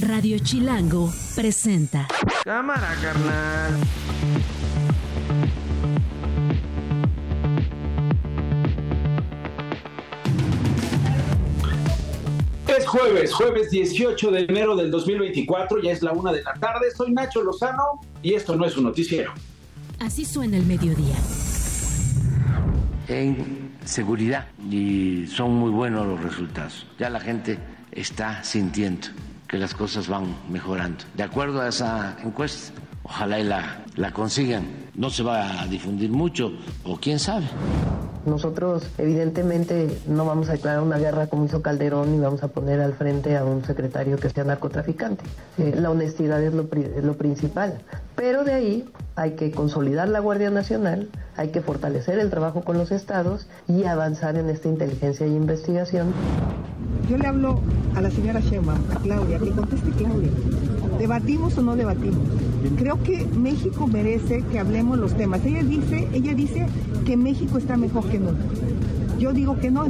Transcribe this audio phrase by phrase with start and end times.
[0.00, 2.08] Radio Chilango presenta.
[2.44, 3.74] Cámara, carnal.
[12.66, 16.90] Es jueves, jueves 18 de enero del 2024, ya es la una de la tarde.
[16.96, 19.32] Soy Nacho Lozano y esto no es un noticiero.
[19.98, 21.16] Así suena el mediodía.
[23.08, 26.86] En seguridad y son muy buenos los resultados.
[26.98, 27.58] Ya la gente
[27.92, 29.08] está sintiendo
[29.50, 31.04] que las cosas van mejorando.
[31.14, 34.90] De acuerdo a esa encuesta, ojalá y la, la consigan.
[34.94, 36.52] No se va a difundir mucho,
[36.84, 37.46] o quién sabe.
[38.26, 42.80] Nosotros evidentemente no vamos a declarar una guerra como hizo Calderón y vamos a poner
[42.80, 45.24] al frente a un secretario que sea narcotraficante.
[45.56, 47.80] Eh, la honestidad es lo, es lo principal.
[48.16, 48.84] Pero de ahí
[49.16, 53.84] hay que consolidar la Guardia Nacional, hay que fortalecer el trabajo con los estados y
[53.84, 56.12] avanzar en esta inteligencia y investigación.
[57.08, 57.60] Yo le hablo
[57.96, 60.30] a la señora Shema, a Claudia, que conteste Claudia.
[60.98, 62.28] ¿Debatimos o no debatimos?
[62.76, 65.44] Creo que México merece que hablemos los temas.
[65.44, 66.66] Ella dice, ella dice
[67.06, 68.42] que México está mejor que nunca.
[69.18, 69.88] Yo digo que no.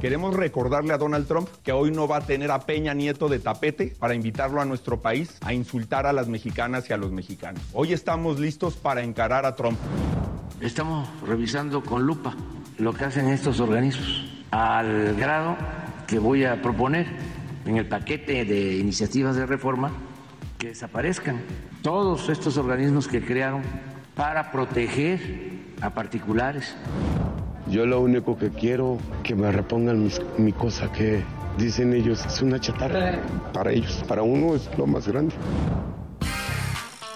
[0.00, 3.38] Queremos recordarle a Donald Trump que hoy no va a tener a Peña Nieto de
[3.38, 7.62] tapete para invitarlo a nuestro país a insultar a las mexicanas y a los mexicanos.
[7.72, 9.78] Hoy estamos listos para encarar a Trump.
[10.60, 12.34] Estamos revisando con lupa
[12.78, 15.56] lo que hacen estos organismos al grado
[16.06, 17.06] que voy a proponer
[17.66, 19.92] en el paquete de iniciativas de reforma
[20.60, 21.40] que desaparezcan
[21.82, 23.62] todos estos organismos que crearon
[24.14, 26.76] para proteger a particulares.
[27.66, 31.24] Yo lo único que quiero que me repongan mis, mi cosa que
[31.56, 33.22] dicen ellos es una chatarra
[33.54, 35.34] para ellos, para uno es lo más grande.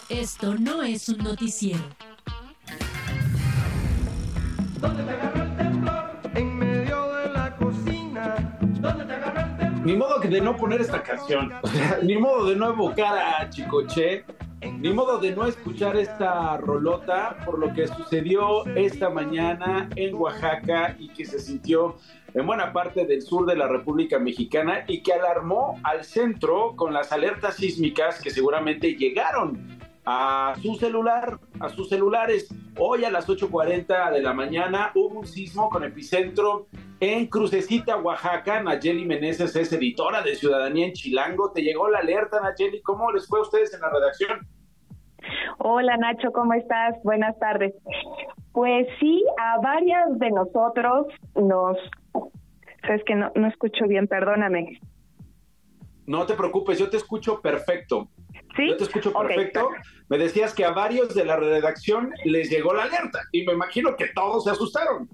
[0.08, 1.84] Esto no es un noticiero.
[4.80, 5.02] ¿Dónde
[9.84, 11.52] Ni modo que de no poner esta canción,
[12.02, 14.24] ni modo de no evocar a Chicoche,
[14.78, 20.96] ni modo de no escuchar esta rolota por lo que sucedió esta mañana en Oaxaca
[20.98, 21.96] y que se sintió
[22.32, 26.94] en buena parte del sur de la República Mexicana y que alarmó al centro con
[26.94, 32.48] las alertas sísmicas que seguramente llegaron a su celular, a sus celulares.
[32.78, 36.66] Hoy a las 8.40 de la mañana hubo un sismo con epicentro
[37.00, 38.62] en Crucecita, Oaxaca.
[38.62, 41.52] Nayeli Meneses es editora de Ciudadanía en Chilango.
[41.52, 42.82] ¿Te llegó la alerta, Nayeli?
[42.82, 44.46] ¿Cómo les fue a ustedes en la redacción?
[45.58, 46.96] Hola Nacho, ¿cómo estás?
[47.02, 47.72] Buenas tardes.
[48.52, 51.76] Pues sí, a varias de nosotros nos...
[52.88, 54.78] Es que no, no escucho bien, perdóname.
[56.06, 58.08] No te preocupes, yo te escucho perfecto.
[58.56, 58.68] ¿Sí?
[58.68, 59.70] Yo te escucho perfecto.
[60.08, 63.96] Me decías que a varios de la redacción les llegó la alerta y me imagino
[63.96, 65.08] que todos se asustaron.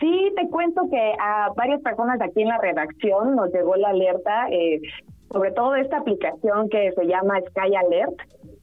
[0.00, 4.48] Sí, te cuento que a varias personas aquí en la redacción nos llegó la alerta,
[4.50, 4.80] eh,
[5.30, 8.14] sobre todo esta aplicación que se llama Sky Alert.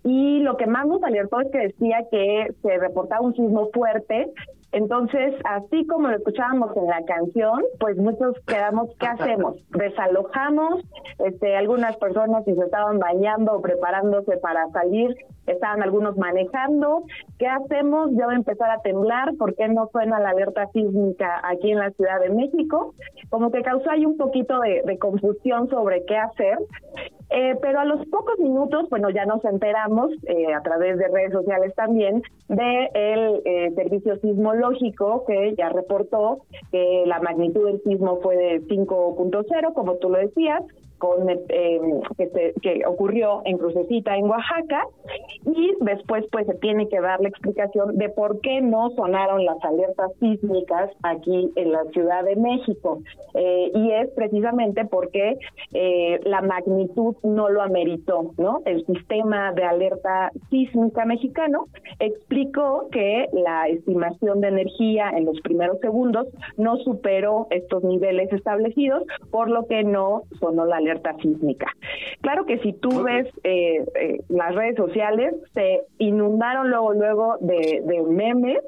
[0.03, 4.31] Y lo que más nos alertó es que decía que se reportaba un sismo fuerte.
[4.71, 9.57] Entonces, así como lo escuchábamos en la canción, pues muchos quedamos, ¿qué hacemos?
[9.71, 10.85] Desalojamos,
[11.19, 15.13] este, algunas personas si se estaban bañando o preparándose para salir,
[15.45, 17.03] estaban algunos manejando.
[17.37, 18.11] ¿Qué hacemos?
[18.13, 21.79] Ya va a empezar a temblar, ¿por qué no suena la alerta sísmica aquí en
[21.79, 22.93] la Ciudad de México?
[23.29, 26.57] Como que causó ahí un poquito de, de confusión sobre qué hacer.
[27.33, 31.31] Eh, pero a los pocos minutos, bueno, ya nos enteramos eh, a través de redes
[31.31, 36.39] sociales también de el eh, servicio sismológico que ya reportó
[36.71, 40.61] que la magnitud del sismo fue de 5.0, como tú lo decías,
[41.49, 41.79] eh,
[42.61, 44.85] que ocurrió en Crucecita, en Oaxaca,
[45.45, 49.63] y después pues se tiene que dar la explicación de por qué no sonaron las
[49.63, 52.99] alertas sísmicas aquí en la Ciudad de México.
[53.33, 55.37] Eh, y es precisamente porque
[55.73, 58.61] eh, la magnitud no lo ameritó, ¿no?
[58.65, 61.67] El sistema de alerta sísmica mexicano
[61.99, 69.03] explicó que la estimación de energía en los primeros segundos no superó estos niveles establecidos,
[69.31, 70.90] por lo que no sonó la alerta
[71.21, 71.67] sísmica.
[72.21, 77.81] Claro que si tú ves eh, eh, las redes sociales, se inundaron luego, luego de,
[77.85, 78.59] de memes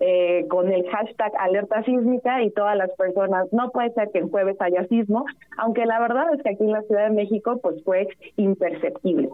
[0.00, 4.30] eh, con el hashtag alerta sísmica y todas las personas, no puede ser que el
[4.30, 5.24] jueves haya sismo,
[5.58, 9.28] aunque la verdad es que aquí en la Ciudad de México pues fue imperceptible.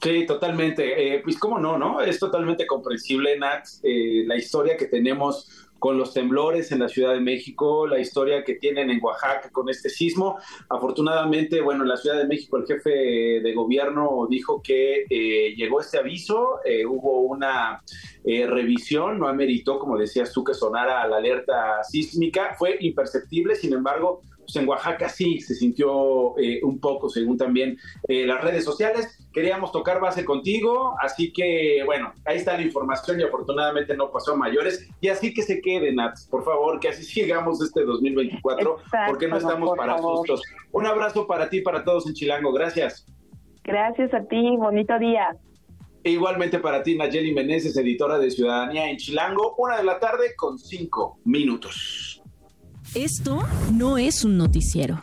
[0.00, 1.14] Sí, totalmente.
[1.14, 2.00] Eh, pues cómo no, ¿no?
[2.00, 7.12] Es totalmente comprensible, Nat, eh, la historia que tenemos con los temblores en la Ciudad
[7.12, 10.38] de México, la historia que tienen en Oaxaca con este sismo.
[10.68, 12.90] Afortunadamente, bueno, en la Ciudad de México el jefe
[13.42, 17.82] de gobierno dijo que eh, llegó este aviso, eh, hubo una
[18.22, 23.72] eh, revisión, no ameritó, como decías tú, que sonara la alerta sísmica, fue imperceptible, sin
[23.72, 24.20] embargo,
[24.52, 29.18] pues en Oaxaca sí se sintió eh, un poco, según también eh, las redes sociales.
[29.32, 34.34] Queríamos tocar base contigo, así que bueno, ahí está la información y afortunadamente no pasó
[34.34, 34.88] a mayores.
[35.00, 38.76] Y así que se quede, Nats, por favor, que así sigamos este 2024,
[39.08, 40.42] porque no estamos para sustos.
[40.70, 42.52] Un abrazo para ti, para todos en Chilango.
[42.52, 43.06] Gracias.
[43.64, 45.36] Gracias a ti, bonito día.
[46.04, 50.58] Igualmente para ti, Nayeli Meneses, editora de Ciudadanía en Chilango, una de la tarde con
[50.58, 52.21] cinco minutos.
[52.94, 53.40] Esto
[53.72, 54.98] no es un noticiero.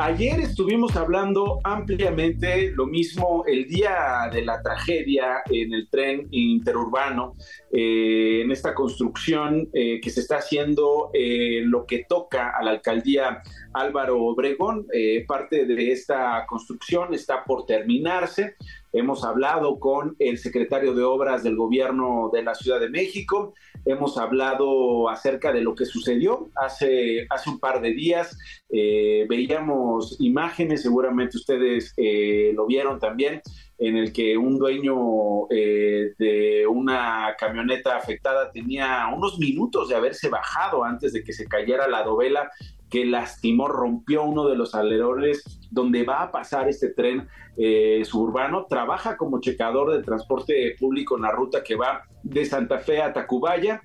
[0.00, 7.36] Ayer estuvimos hablando ampliamente lo mismo el día de la tragedia en el tren interurbano,
[7.70, 12.72] eh, en esta construcción eh, que se está haciendo, eh, lo que toca a la
[12.72, 13.42] alcaldía
[13.72, 14.86] Álvaro Obregón.
[15.28, 18.56] parte de esta construcción está por terminarse.
[18.92, 23.54] Hemos hablado con el secretario de Obras del Gobierno de la Ciudad de México,
[23.84, 28.36] hemos hablado acerca de lo que sucedió hace, hace un par de días,
[28.68, 33.42] eh, veíamos imágenes, seguramente ustedes eh, lo vieron también,
[33.78, 40.28] en el que un dueño eh, de una camioneta afectada tenía unos minutos de haberse
[40.28, 42.50] bajado antes de que se cayera la dovela
[42.90, 48.66] que lastimó, rompió uno de los alerones donde va a pasar este tren eh, suburbano.
[48.68, 53.12] Trabaja como checador de transporte público en la ruta que va de Santa Fe a
[53.12, 53.82] Tacubaya.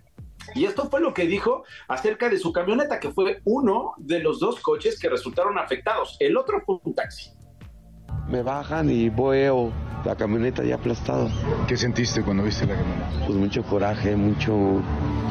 [0.54, 4.40] Y esto fue lo que dijo acerca de su camioneta, que fue uno de los
[4.40, 6.18] dos coches que resultaron afectados.
[6.20, 7.32] El otro fue un taxi
[8.28, 9.72] me bajan y veo
[10.06, 11.28] la camioneta ya aplastada.
[11.68, 13.26] ¿Qué sentiste cuando viste la camioneta?
[13.26, 14.82] Pues mucho coraje, mucho,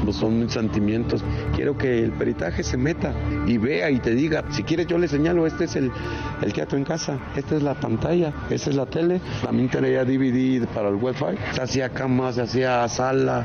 [0.04, 1.24] pues son mis sentimientos.
[1.54, 3.14] Quiero que el peritaje se meta
[3.46, 5.92] y vea y te diga, si quieres yo le señalo, este es el,
[6.42, 9.20] el teatro en casa, esta es la pantalla, esta es la tele.
[9.42, 13.44] También tenía DVD para el wifi, se hacía cama, se hacía sala,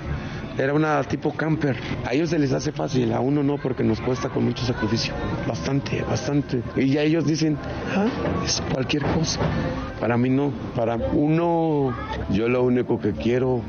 [0.60, 1.78] era una tipo camper.
[2.06, 5.14] A ellos se les hace fácil, a uno no porque nos cuesta con mucho sacrificio.
[5.48, 6.62] Bastante, bastante.
[6.76, 7.58] Y ya ellos dicen,
[7.96, 8.08] ah,
[8.44, 9.40] es cualquier cosa.
[10.00, 10.52] Para mí no.
[10.76, 11.96] Para uno,
[12.30, 13.62] yo lo único que quiero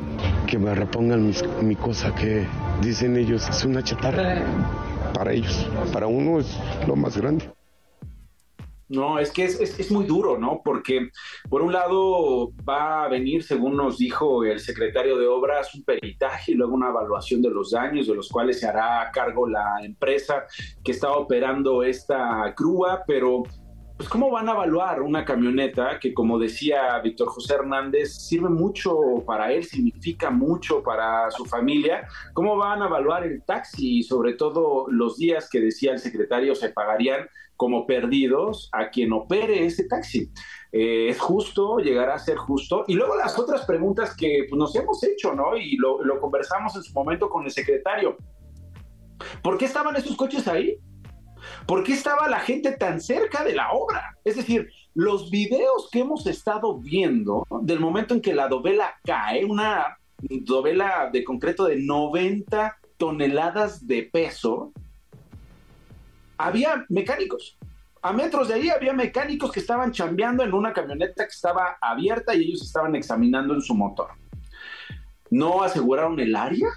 [0.47, 1.33] que me repongan
[1.63, 2.45] mi cosa que
[2.83, 4.43] dicen ellos es una chatarra.
[5.15, 5.69] Para ellos.
[5.93, 7.60] Para uno es lo más grande.
[8.91, 10.63] No, es que es, muy duro, ¿no?
[10.65, 11.11] Porque
[11.49, 16.51] por un lado va a venir, según nos dijo el secretario de Obras, un peritaje
[16.51, 20.45] y luego una evaluación de los daños, de los cuales se hará cargo la empresa
[20.83, 23.45] que está operando esta grúa, pero
[23.97, 28.99] pues cómo van a evaluar una camioneta que, como decía Víctor José Hernández, sirve mucho
[29.25, 32.09] para él, significa mucho para su familia.
[32.33, 36.57] ¿Cómo van a evaluar el taxi y sobre todo los días que decía el secretario
[36.57, 37.29] se pagarían
[37.61, 40.31] como perdidos a quien opere ese taxi.
[40.73, 41.77] Eh, ¿Es justo?
[41.77, 42.87] ¿Llegará a ser justo?
[42.89, 45.59] Y luego las otras preguntas que pues, nos hemos hecho, ¿no?
[45.59, 48.17] Y lo, lo conversamos en su momento con el secretario.
[49.43, 50.79] ¿Por qué estaban esos coches ahí?
[51.67, 54.17] ¿Por qué estaba la gente tan cerca de la obra?
[54.25, 59.45] Es decir, los videos que hemos estado viendo del momento en que la dovela cae,
[59.45, 64.73] una dovela de concreto de 90 toneladas de peso,
[66.47, 67.59] había mecánicos.
[68.03, 72.35] A metros de ahí había mecánicos que estaban chambeando en una camioneta que estaba abierta
[72.35, 74.09] y ellos estaban examinando en su motor.
[75.31, 76.69] ¿No aseguraron el área?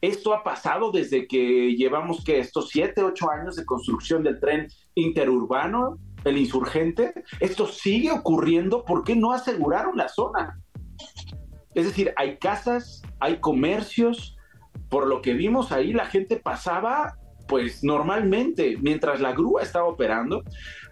[0.00, 4.68] Esto ha pasado desde que llevamos que estos siete, ocho años de construcción del tren
[4.94, 7.12] interurbano, el insurgente.
[7.40, 8.84] Esto sigue ocurriendo.
[8.84, 10.60] ¿Por qué no aseguraron la zona?
[11.74, 14.36] Es decir, hay casas, hay comercios.
[14.90, 20.42] Por lo que vimos ahí, la gente pasaba pues normalmente, mientras la grúa estaba operando,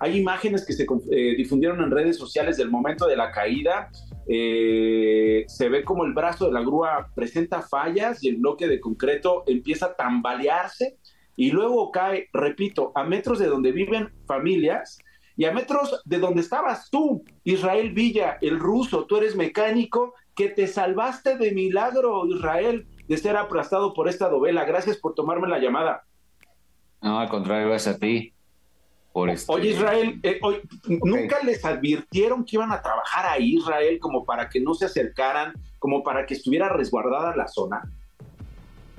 [0.00, 3.90] hay imágenes que se eh, difundieron en redes sociales del momento de la caída.
[4.28, 8.80] Eh, se ve como el brazo de la grúa presenta fallas y el bloque de
[8.80, 10.98] concreto empieza a tambalearse
[11.36, 14.98] y luego cae, repito, a metros de donde viven familias
[15.36, 20.48] y a metros de donde estabas tú, Israel Villa, el ruso, tú eres mecánico, que
[20.48, 24.64] te salvaste de milagro, Israel, de ser aplastado por esta dovela.
[24.64, 26.04] Gracias por tomarme la llamada.
[27.02, 28.32] No, al contrario, gracias a ti.
[29.12, 29.52] Por este...
[29.52, 30.40] Oye, Israel, eh,
[31.04, 35.52] ¿nunca les advirtieron que iban a trabajar ahí, Israel, como para que no se acercaran,
[35.78, 37.82] como para que estuviera resguardada la zona?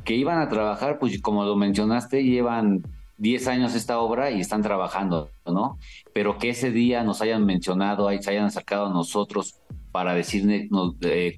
[0.04, 2.84] Que iban a trabajar, pues como lo mencionaste, llevan
[3.18, 5.80] 10 años esta obra y están trabajando, ¿no?
[6.14, 9.56] Pero que ese día nos hayan mencionado, se hayan sacado a nosotros
[9.92, 11.36] para decirnos, eh,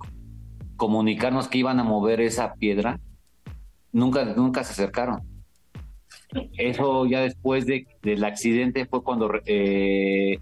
[0.77, 2.99] comunicarnos que iban a mover esa piedra,
[3.91, 5.34] nunca, nunca se acercaron.
[6.57, 10.39] Eso ya después de, del accidente fue cuando eh,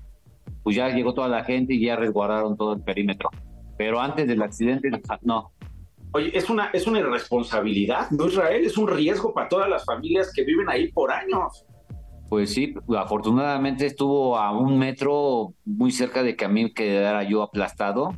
[0.63, 3.29] pues ya llegó toda la gente y ya resguardaron todo el perímetro.
[3.77, 4.89] Pero antes del accidente,
[5.21, 5.51] no.
[6.11, 8.63] Oye, es una, es una irresponsabilidad, ¿no, Israel?
[8.63, 11.65] Es un riesgo para todas las familias que viven ahí por años.
[12.29, 17.41] Pues sí, afortunadamente estuvo a un metro muy cerca de que a mí quedara yo
[17.41, 18.15] aplastado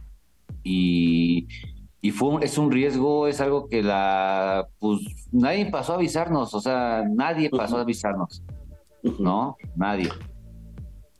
[0.63, 1.47] y,
[2.05, 4.99] y fue un- es un riesgo, es algo que la pues
[5.31, 8.43] nadie pasó a avisarnos, o sea, nadie pasó a avisarnos,
[9.17, 9.57] ¿no?
[9.75, 10.09] Nadie.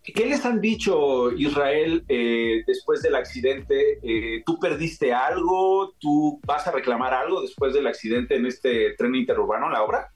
[0.03, 3.97] ¿Qué les han dicho, Israel, eh, después del accidente?
[4.03, 5.93] Eh, ¿Tú perdiste algo?
[5.97, 10.11] ¿Tú vas a reclamar algo después del accidente en este tren interurbano, la obra?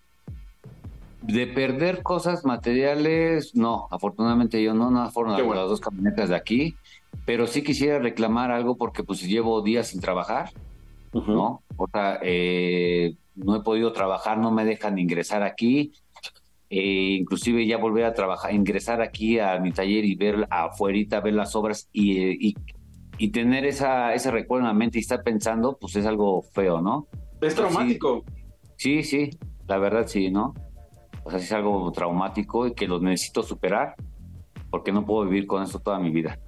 [1.24, 5.62] De perder cosas materiales, no, afortunadamente yo no, no fueron las, bueno.
[5.62, 6.76] las dos camionetas de aquí,
[7.26, 10.52] pero sí quisiera reclamar algo porque pues llevo días sin trabajar,
[11.14, 11.64] ¿no?
[11.78, 15.94] O sea, eh, no he podido trabajar, no me dejan ingresar aquí,
[16.70, 21.34] eh, inclusive ya volver a trabajar, ingresar aquí a mi taller y ver afuerita, ver
[21.34, 22.56] las obras y, eh, y,
[23.18, 26.82] y tener esa, ese recuerdo en la mente y estar pensando, pues es algo feo,
[26.82, 27.08] ¿no?
[27.42, 28.24] Es traumático.
[28.76, 29.30] Sí, sí,
[29.68, 30.54] la verdad sí, ¿no?
[31.24, 33.96] O sea, sí es algo traumático y que lo necesito superar
[34.70, 36.40] porque no puedo vivir con esto toda mi vida.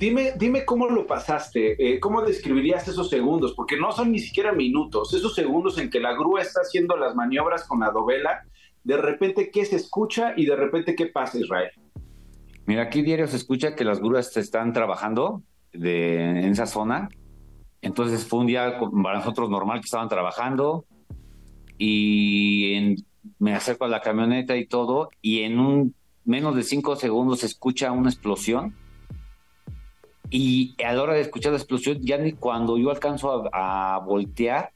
[0.00, 4.50] Dime, dime cómo lo pasaste, eh, cómo describirías esos segundos, porque no son ni siquiera
[4.52, 8.40] minutos, esos segundos en que la grúa está haciendo las maniobras con la dovela,
[8.82, 11.70] de repente qué se escucha y de repente qué pasa, Israel.
[12.64, 15.42] Mira, aquí diario se escucha que las grúas están trabajando
[15.74, 17.10] en esa zona.
[17.82, 20.86] Entonces fue un día para nosotros normal que estaban trabajando
[21.76, 22.96] y en-
[23.38, 27.92] me acerco a la camioneta y todo y en menos de cinco segundos se escucha
[27.92, 28.74] una explosión
[30.30, 33.98] y a la hora de escuchar la explosión ya ni cuando yo alcanzo a, a
[33.98, 34.70] voltear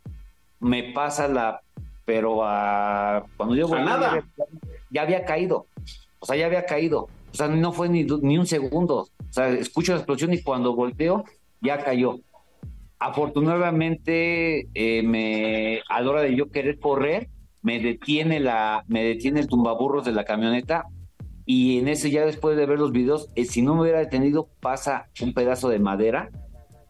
[0.60, 1.60] me pasa la
[2.04, 4.00] pero a, cuando yo volteo, nada.
[4.00, 4.24] ya había-
[4.90, 5.66] ya había caído.
[6.20, 7.08] O sea ya había caído.
[7.32, 8.96] O sea no fue ni, ni un segundo.
[8.98, 11.24] O sea escucho la explosión y cuando volteo
[11.60, 12.18] ya cayó.
[12.98, 17.28] Afortunadamente eh, me a la hora de yo querer correr
[17.62, 20.84] me detiene la me detiene el tumbaburros de la camioneta
[21.46, 24.48] y en ese ya después de ver los videos eh, si no me hubiera detenido
[24.60, 26.30] pasa un pedazo de madera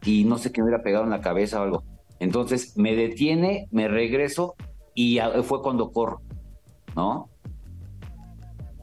[0.03, 1.83] y no sé qué me hubiera pegado en la cabeza o algo
[2.19, 4.55] entonces me detiene me regreso
[4.93, 6.21] y fue cuando corro
[6.95, 7.29] no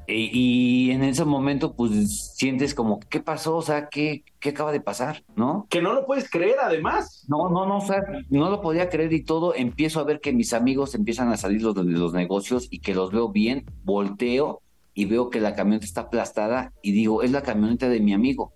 [0.06, 4.72] y, y en ese momento pues sientes como qué pasó o sea qué qué acaba
[4.72, 7.24] de pasar no Que no lo puedes creer, además.
[7.28, 9.54] no, no, no, o sea, no lo podía creer y todo.
[9.54, 12.94] Empiezo a ver que mis amigos empiezan a salir los, de los negocios y que
[12.94, 13.64] los veo bien.
[13.84, 14.60] Volteo
[14.94, 18.52] y veo que la camioneta está aplastada y digo, es la camioneta de mi amigo.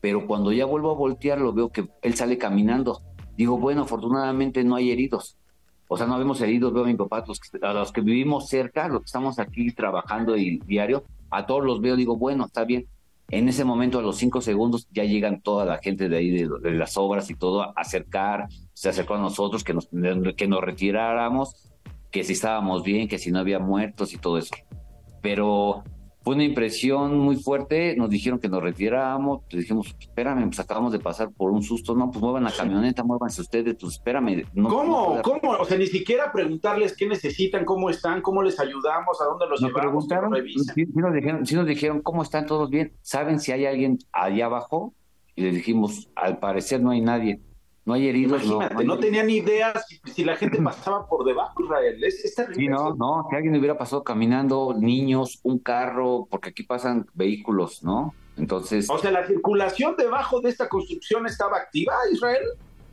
[0.00, 3.02] Pero cuando ya vuelvo a voltear, lo veo que él sale caminando.
[3.36, 5.36] Digo, bueno, afortunadamente no hay heridos.
[5.88, 8.48] O sea, no vemos heridos, veo a mi papá, los que- a los que vivimos
[8.48, 12.64] cerca, los que estamos aquí trabajando y diario, a todos los veo, digo, bueno, está
[12.64, 12.86] bien.
[13.30, 16.48] En ese momento, a los cinco segundos, ya llegan toda la gente de ahí, de,
[16.62, 19.88] de las obras y todo, a acercar, se acercó a nosotros, que nos,
[20.36, 21.68] que nos retiráramos,
[22.10, 24.54] que si estábamos bien, que si no había muertos y todo eso.
[25.26, 25.82] Pero
[26.22, 30.92] fue una impresión muy fuerte, nos dijeron que nos retiráramos, pues dijimos, espérame, pues acabamos
[30.92, 34.44] de pasar por un susto, no, pues muevan la camioneta, muévanse ustedes, pues espérame.
[34.54, 35.06] No, no ¿Cómo?
[35.06, 35.52] puedo- ¿Cómo?
[35.58, 39.60] O sea, ni siquiera preguntarles qué necesitan, cómo están, cómo les ayudamos, a dónde los
[39.60, 42.92] Nos llevamos, preguntaron, sí, sí nos dijeron, sí nos dijeron, ¿cómo están todos bien?
[43.02, 44.94] ¿Saben si hay alguien allá abajo?
[45.34, 47.40] Y les dijimos, al parecer no hay nadie.
[47.86, 48.42] No hay heridos.
[48.44, 52.02] Imagínate, hay- no, tenían ni idea si, si la gente pasaba por debajo, Israel.
[52.04, 52.60] Es, es terrible.
[52.60, 57.82] Sí, no, no, si alguien hubiera pasado caminando, niños, un carro, porque aquí pasan vehículos,
[57.84, 58.12] ¿no?
[58.36, 62.42] Entonces, O sea, la circulación debajo de esta construcción estaba activa, Israel.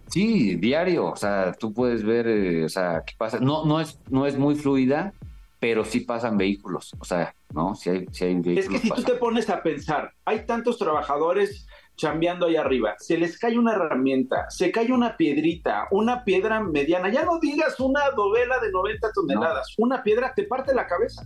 [0.08, 3.40] sí, diario, o sea, tú puedes ver, eh, o sea, qué pasa.
[3.40, 5.12] No, no es, no es muy fluida,
[5.60, 7.74] pero sí pasan vehículos, o sea, ¿no?
[7.74, 11.66] Si hay, si hay Es que si tú te pones a pensar, hay tantos trabajadores
[11.96, 17.10] chambeando ahí arriba, se les cae una herramienta, se cae una piedrita, una piedra mediana,
[17.10, 21.24] ya no digas una dovela de 90 toneladas, una piedra te parte la cabeza.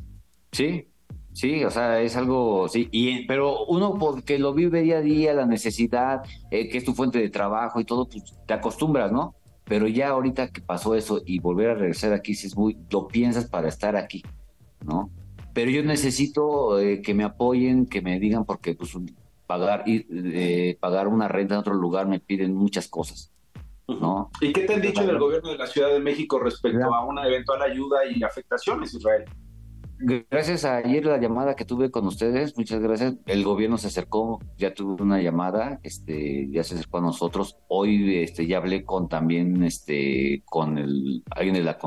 [0.52, 0.88] Sí,
[1.34, 5.34] sí, o sea, es algo, sí, y, pero uno porque lo vive día a día,
[5.34, 9.36] la necesidad, eh, que es tu fuente de trabajo y todo, pues te acostumbras, ¿no?
[9.64, 13.08] Pero ya ahorita que pasó eso y volver a regresar aquí, si es muy, lo
[13.08, 14.24] piensas para estar aquí,
[14.86, 15.12] ¿no?
[15.54, 18.96] Pero yo necesito eh, que me apoyen, que me digan, porque pues
[19.48, 23.32] pagar, ir, eh, pagar una renta en otro lugar me piden muchas cosas,
[23.88, 24.30] ¿no?
[24.42, 27.26] ¿Y qué te han dicho del gobierno de la Ciudad de México respecto a una
[27.26, 29.26] eventual ayuda y afectaciones, Israel?
[30.00, 33.16] Gracias a ayer la llamada que tuve con ustedes, muchas gracias.
[33.26, 37.58] El gobierno se acercó, ya tuve una llamada, este, ya se acercó a nosotros.
[37.68, 41.80] Hoy, este, ya hablé con también, este, con el alguien de la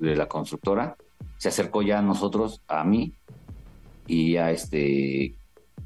[0.00, 0.96] de la constructora.
[1.36, 3.14] Se acercó ya a nosotros, a mí,
[4.08, 5.36] y ya, este,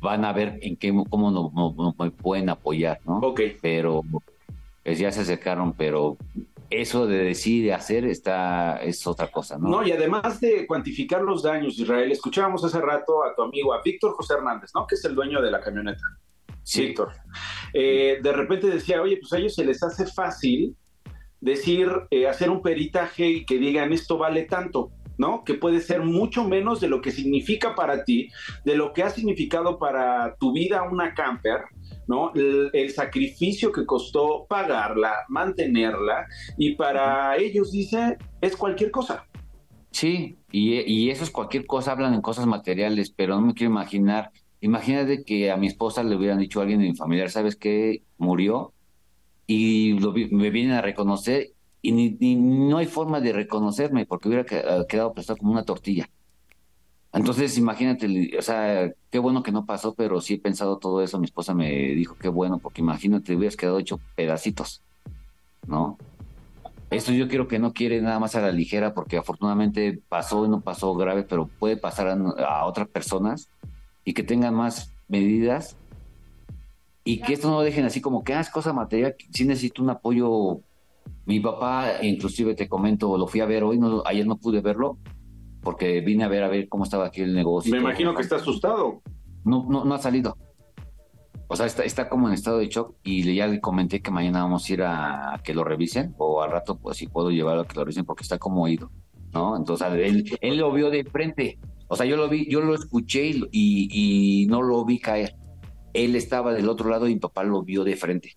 [0.00, 3.18] van a ver en qué, cómo nos no, no me pueden apoyar, ¿no?
[3.18, 3.40] Ok.
[3.60, 4.02] Pero
[4.82, 6.16] pues, ya se acercaron, pero
[6.70, 9.68] eso de decir y de hacer está, es otra cosa, ¿no?
[9.68, 13.82] No, y además de cuantificar los daños, Israel, escuchábamos hace rato a tu amigo, a
[13.82, 14.86] Víctor José Hernández, ¿no?
[14.86, 16.02] Que es el dueño de la camioneta.
[16.62, 16.86] Sí.
[16.86, 17.12] Víctor.
[17.72, 20.74] Eh, de repente decía, oye, pues a ellos se les hace fácil
[21.40, 25.44] decir, eh, hacer un peritaje y que digan esto vale tanto, ¿no?
[25.44, 28.28] Que puede ser mucho menos de lo que significa para ti,
[28.64, 31.62] de lo que ha significado para tu vida una camper,
[32.06, 32.32] ¿no?
[32.34, 36.26] El, el sacrificio que costó pagarla, mantenerla,
[36.58, 39.26] y para ellos dice, es cualquier cosa.
[39.90, 43.72] Sí, y, y eso es cualquier cosa, hablan en cosas materiales, pero no me quiero
[43.72, 44.30] imaginar.
[44.60, 48.02] Imagínate que a mi esposa le hubieran dicho a alguien de mi familiar, ¿sabes qué?
[48.18, 48.74] Murió
[49.46, 51.52] y lo me vienen a reconocer
[51.88, 55.64] y ni, ni- no hay forma de reconocerme porque hubiera eh, quedado prestado como una
[55.64, 56.08] tortilla.
[57.12, 61.18] Entonces, imagínate, o sea, qué bueno que no pasó, pero sí he pensado todo eso.
[61.18, 64.82] Mi esposa me dijo, qué bueno, porque imagínate, hubieras quedado hecho pedacitos,
[65.66, 65.96] ¿no?
[66.90, 70.48] Esto yo quiero que no quiere nada más a la ligera, porque afortunadamente pasó y
[70.48, 72.14] no pasó grave, pero puede pasar a,
[72.44, 73.48] a otras personas
[74.04, 75.76] y que tengan más medidas
[77.04, 79.82] y que esto no lo dejen así como que ah, es cosa material, sí necesito
[79.82, 80.60] un apoyo.
[81.26, 84.98] Mi papá, inclusive te comento, lo fui a ver hoy, no, ayer no pude verlo,
[85.60, 87.72] porque vine a ver a ver cómo estaba aquí el negocio.
[87.72, 89.02] Me imagino que está asustado.
[89.44, 90.36] No, no, no ha salido.
[91.48, 94.10] O sea, está, está como en estado de shock y le- ya le comenté que
[94.10, 97.30] mañana vamos a ir a, a que lo revisen o al rato, pues si puedo
[97.30, 98.90] llevarlo a que lo revisen porque está como oído,
[99.32, 99.56] ¿no?
[99.56, 101.58] Entonces, él, él lo vio de frente.
[101.88, 105.36] O sea, yo lo vi, yo lo escuché y, y, y no lo vi caer.
[105.92, 108.32] Él estaba del otro lado y mi papá lo vio de frente.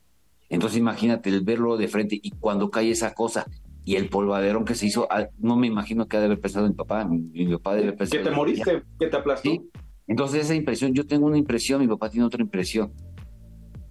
[0.50, 3.46] Entonces, imagínate el verlo de frente y cuando cae esa cosa
[3.86, 6.68] y el polvaderón que se hizo, ah, no me imagino que ha de haber pensado
[6.68, 7.06] mi papá.
[7.06, 9.50] Mi, papá debe haber Que te moriste, que te aplastó.
[9.50, 9.62] Sí.
[10.08, 12.91] Entonces esa impresión, yo tengo una impresión, mi papá tiene otra impresión.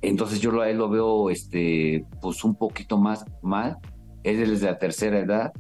[0.03, 3.77] Entonces yo lo- a él lo veo, este, pues un poquito más mal.
[4.25, 5.53] Él es de la tercera edad.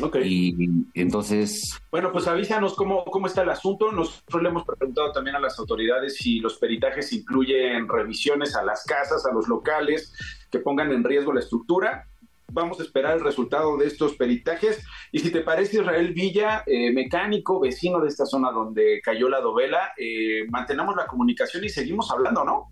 [0.00, 0.16] Ok.
[0.24, 0.54] Y
[0.94, 3.90] entonces, Bueno, pues avísanos cómo, cómo está el asunto.
[3.92, 8.84] Nosotros le hemos preguntado también a las autoridades si los peritajes incluyen revisiones a las
[8.84, 10.12] casas, a los locales,
[10.50, 12.06] que pongan en riesgo la estructura.
[12.52, 14.84] Vamos a esperar el resultado de estos peritajes.
[15.12, 19.40] Y si te parece, Israel Villa, eh, mecánico, vecino de esta zona donde cayó la
[19.40, 22.70] dovela, eh, mantenemos la comunicación y seguimos hablando, ¿no?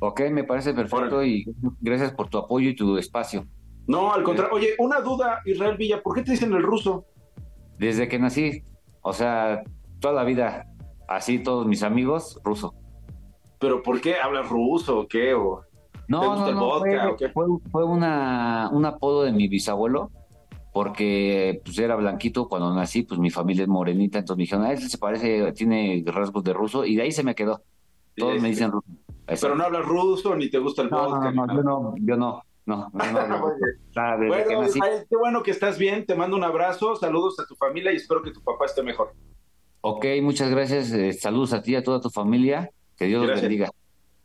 [0.00, 1.44] ok, me parece perfecto y
[1.80, 3.46] gracias por tu apoyo y tu espacio.
[3.86, 4.54] No, al contrario.
[4.54, 7.06] Oye, una duda, Israel Villa, ¿por qué te dicen el ruso?
[7.78, 8.62] Desde que nací,
[9.02, 9.62] o sea,
[10.00, 10.66] toda la vida,
[11.08, 12.74] así todos mis amigos, ruso.
[13.58, 15.34] ¿Pero por qué hablas ruso o qué?
[15.34, 15.62] O...
[16.08, 17.28] No, ¿Te gusta no, el no, vodka fue, o qué?
[17.30, 20.10] fue, fue una, un apodo de mi bisabuelo,
[20.72, 24.72] porque pues era blanquito cuando nací, pues mi familia es morenita, entonces me dijeron, ah,
[24.72, 27.62] él se parece, tiene rasgos de ruso, y de ahí se me quedó.
[28.16, 28.86] Todos me dicen ruso.
[29.26, 31.30] Pero no hablas ruso ni te gusta el No, vodka.
[31.32, 33.90] no, no, yo no, yo no, no, no, no, no, Muy bien.
[33.94, 34.78] nada, desde que Bueno, nací.
[34.78, 36.06] Israel, qué bueno que estás bien.
[36.06, 39.12] Te mando un abrazo, saludos a tu familia y espero que tu papá esté mejor.
[39.82, 43.70] Ok, muchas gracias, eh, saludos a ti, a toda tu familia, que Dios los bendiga.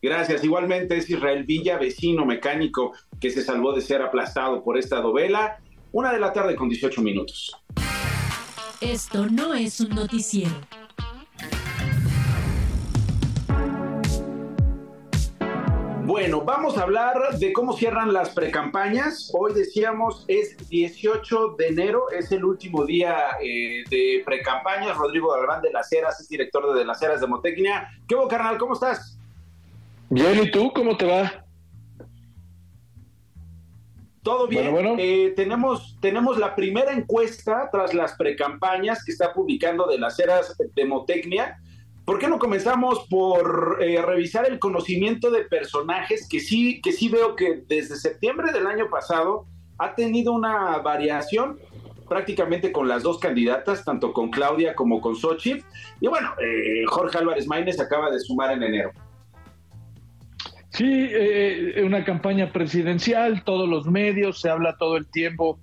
[0.02, 0.44] Gracias.
[0.44, 5.58] Igualmente es Israel Villa, vecino mecánico que se salvó de ser aplastado por esta dovela.
[5.94, 7.56] Una de la tarde con 18 minutos.
[8.82, 10.54] Esto no es un noticiero.
[16.16, 19.30] Bueno, vamos a hablar de cómo cierran las precampañas.
[19.38, 24.96] Hoy decíamos es 18 de enero, es el último día eh, de precampañas.
[24.96, 27.90] Rodrigo Galván de las Heras es director de, de las Heras de Motecnia.
[28.08, 28.58] ¿Qué hubo, carnal?
[28.58, 29.20] ¿Cómo estás?
[30.10, 31.46] Bien, ¿y tú cómo te va?
[34.24, 34.72] Todo bien.
[34.72, 35.04] Bueno, bueno.
[35.04, 40.56] Eh, tenemos, tenemos la primera encuesta tras las precampañas que está publicando de las Heras
[40.58, 41.58] de Motecnia.
[42.06, 47.10] ¿Por qué no comenzamos por eh, revisar el conocimiento de personajes que sí, que sí
[47.10, 49.48] veo que desde septiembre del año pasado
[49.80, 51.58] ha tenido una variación
[52.08, 55.66] prácticamente con las dos candidatas, tanto con Claudia como con Xochitl.
[56.00, 58.92] Y bueno, eh, Jorge Álvarez Maínez acaba de sumar en enero.
[60.70, 65.58] Sí, eh, una campaña presidencial, todos los medios, se habla todo el tiempo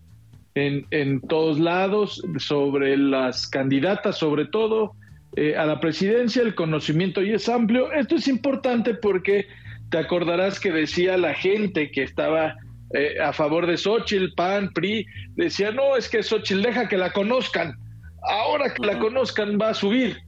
[0.55, 4.95] en, en todos lados sobre las candidatas, sobre todo
[5.37, 7.93] eh, a la presidencia, el conocimiento y es amplio.
[7.93, 9.47] Esto es importante porque
[9.91, 12.57] te acordarás que decía la gente que estaba
[12.95, 17.13] eh, a favor de Xochitl, PAN, PRI, decía, no, es que Xochitl deja que la
[17.13, 17.77] conozcan.
[18.23, 20.19] Ahora que la conozcan va a subir.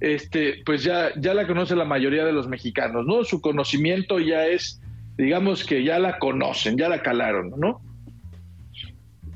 [0.00, 3.24] Este, pues ya, ya la conoce la mayoría de los mexicanos, ¿no?
[3.24, 4.82] Su conocimiento ya es,
[5.16, 7.80] digamos que ya la conocen, ya la calaron, ¿no?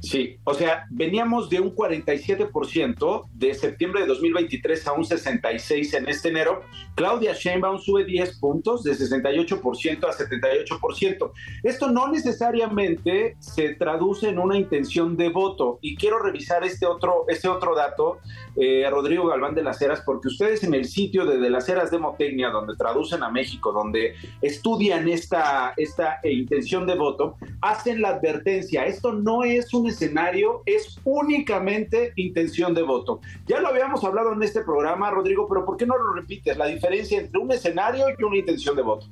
[0.01, 6.09] Sí, o sea, veníamos de un 47% de septiembre de 2023 a un 66% en
[6.09, 6.61] este enero.
[6.95, 11.33] Claudia Sheinbaum sube 10 puntos de 68% a 78%.
[11.63, 17.25] Esto no necesariamente se traduce en una intención de voto y quiero revisar este otro,
[17.29, 18.19] este otro dato,
[18.55, 21.91] eh, Rodrigo Galván de las Heras, porque ustedes en el sitio de, de las Heras
[21.91, 28.85] Demotecnia, donde traducen a México, donde estudian esta, esta intención de voto, hacen la advertencia,
[28.85, 33.21] esto no es un escenario es únicamente intención de voto.
[33.47, 36.57] Ya lo habíamos hablado en este programa, Rodrigo, pero ¿por qué no lo repites?
[36.57, 39.07] La diferencia entre un escenario y una intención de voto.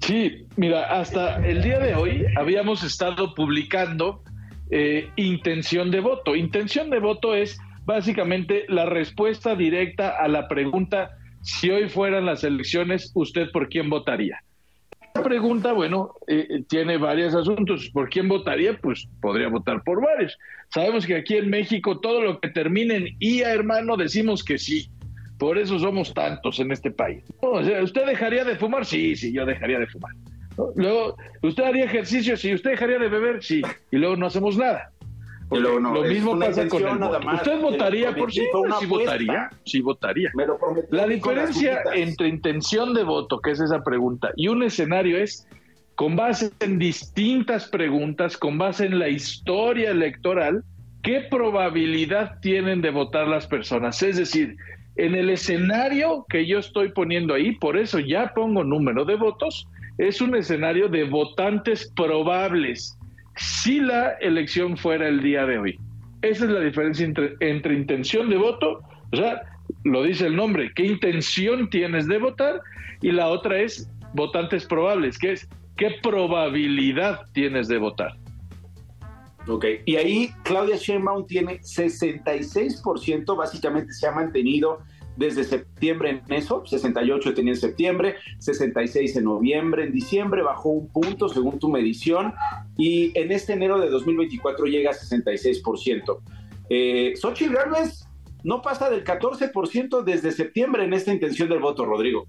[0.00, 4.22] Sí, mira, hasta el día de hoy habíamos estado publicando
[4.70, 6.34] eh, intención de voto.
[6.36, 11.10] Intención de voto es básicamente la respuesta directa a la pregunta,
[11.42, 14.42] si hoy fueran las elecciones, ¿usted por quién votaría?
[15.22, 17.90] Pregunta, bueno, eh, tiene varios asuntos.
[17.92, 18.76] ¿Por quién votaría?
[18.78, 20.36] Pues podría votar por varios.
[20.68, 24.90] Sabemos que aquí en México todo lo que termine en IA, hermano, decimos que sí.
[25.38, 27.24] Por eso somos tantos en este país.
[27.40, 28.84] ¿Usted dejaría de fumar?
[28.84, 30.12] Sí, sí, yo dejaría de fumar.
[30.76, 32.36] Luego, ¿usted haría ejercicio?
[32.36, 33.42] Sí, ¿usted dejaría de beber?
[33.42, 33.62] Sí.
[33.90, 34.92] Y luego no hacemos nada.
[35.50, 37.20] No, lo mismo pasa con el voto.
[37.34, 38.42] ¿Usted votaría por sí?
[38.78, 39.50] Sí votaría.
[39.64, 40.30] Sí votaría.
[40.34, 44.62] Me lo prometí La diferencia entre intención de voto, que es esa pregunta, y un
[44.62, 45.48] escenario es
[45.96, 50.64] con base en distintas preguntas, con base en la historia electoral,
[51.02, 54.02] ¿qué probabilidad tienen de votar las personas?
[54.02, 54.56] Es decir,
[54.96, 59.68] en el escenario que yo estoy poniendo ahí, por eso ya pongo número de votos,
[59.98, 62.96] es un escenario de votantes probables
[63.36, 65.78] si la elección fuera el día de hoy.
[66.22, 69.42] Esa es la diferencia entre, entre intención de voto, o sea,
[69.84, 72.60] lo dice el nombre, qué intención tienes de votar,
[73.00, 78.16] y la otra es votantes probables, que es qué probabilidad tienes de votar.
[79.46, 84.80] Ok, y ahí Claudia Sheinbaum tiene 66%, básicamente se ha mantenido
[85.20, 90.88] desde septiembre en eso, 68 tenía en septiembre, 66 en noviembre, en diciembre bajó un
[90.88, 92.32] punto según tu medición
[92.78, 96.18] y en este enero de 2024 llega a 66%.
[96.70, 98.08] Eh, Xochitl Gálvez
[98.44, 102.26] no pasa del 14% desde septiembre en esta intención del voto, Rodrigo.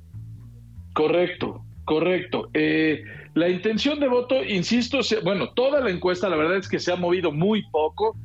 [0.93, 2.49] Correcto, correcto.
[2.53, 3.03] Eh,
[3.35, 6.91] la intención de voto, insisto, se- bueno, toda la encuesta, la verdad es que se
[6.91, 8.17] ha movido muy poco.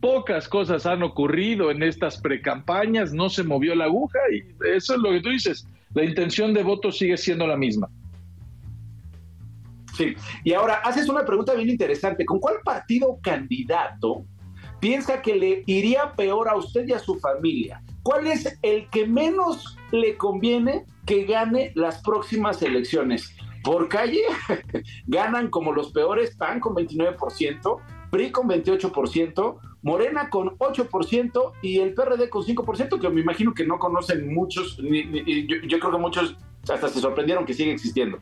[0.00, 5.00] Pocas cosas han ocurrido en estas precampañas, no se movió la aguja y eso es
[5.00, 5.66] lo que tú dices.
[5.94, 7.88] La intención de voto sigue siendo la misma.
[9.96, 12.24] Sí, y ahora haces una pregunta bien interesante.
[12.24, 14.24] ¿Con cuál partido candidato
[14.78, 17.82] piensa que le iría peor a usted y a su familia?
[18.04, 23.34] ¿Cuál es el que menos le conviene que gane las próximas elecciones?
[23.64, 24.22] Por calle
[25.08, 27.80] ganan como los peores PAN con 29%,
[28.10, 33.64] PRI con 28%, Morena con 8% y el PRD con 5%, que me imagino que
[33.66, 36.36] no conocen muchos, ni- ni- yo, yo creo que muchos
[36.70, 38.18] hasta se sorprendieron que sigue existiendo.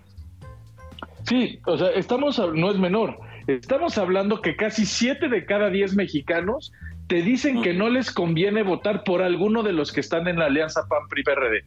[1.25, 5.95] Sí, o sea, estamos, no es menor, estamos hablando que casi siete de cada diez
[5.97, 6.73] mexicanos
[7.09, 10.47] te dicen que no les conviene votar por alguno de los que están en la
[10.47, 11.63] alianza PAN-PRI-PRD.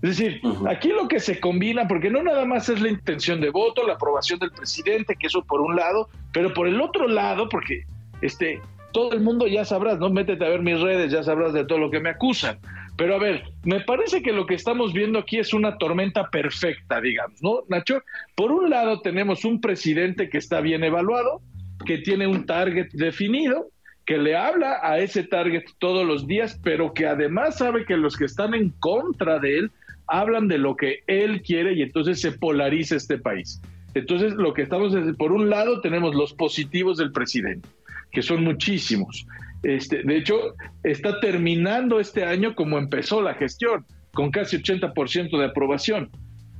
[0.00, 3.50] Es decir, aquí lo que se combina, porque no nada más es la intención de
[3.50, 7.48] voto, la aprobación del presidente, que eso por un lado, pero por el otro lado,
[7.48, 7.82] porque
[8.22, 8.60] este,
[8.98, 10.10] todo el mundo ya sabrás, ¿no?
[10.10, 12.58] Métete a ver mis redes, ya sabrás de todo lo que me acusan.
[12.96, 17.00] Pero a ver, me parece que lo que estamos viendo aquí es una tormenta perfecta,
[17.00, 18.02] digamos, ¿no, Nacho?
[18.34, 21.40] Por un lado tenemos un presidente que está bien evaluado,
[21.86, 23.68] que tiene un target definido,
[24.04, 28.16] que le habla a ese target todos los días, pero que además sabe que los
[28.16, 29.70] que están en contra de él
[30.08, 33.62] hablan de lo que él quiere y entonces se polariza este país.
[33.94, 37.68] Entonces, lo que estamos es, por un lado, tenemos los positivos del presidente,
[38.12, 39.26] que son muchísimos.
[39.62, 45.44] Este, de hecho, está terminando este año como empezó la gestión, con casi 80% de
[45.44, 46.10] aprobación.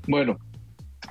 [0.07, 0.39] Bueno,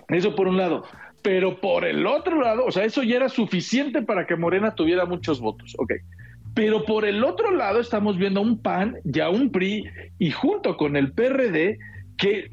[0.10, 0.84] eso por un lado.
[1.22, 5.06] Pero por el otro lado, o sea, eso ya era suficiente para que Morena tuviera
[5.06, 5.76] muchos votos.
[5.78, 5.94] Ok.
[6.54, 9.84] Pero por el otro lado estamos viendo un PAN, ya un PRI,
[10.20, 11.78] y junto con el PRD,
[12.18, 12.50] que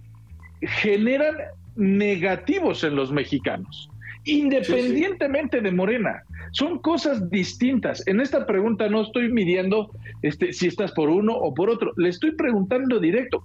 [0.60, 1.36] generan
[1.76, 3.88] negativos en los mexicanos,
[4.24, 6.22] independientemente de Morena.
[6.52, 8.06] Son cosas distintas.
[8.06, 9.90] En esta pregunta no estoy midiendo
[10.22, 11.92] este, si estás por uno o por otro.
[11.96, 13.42] Le estoy preguntando directo,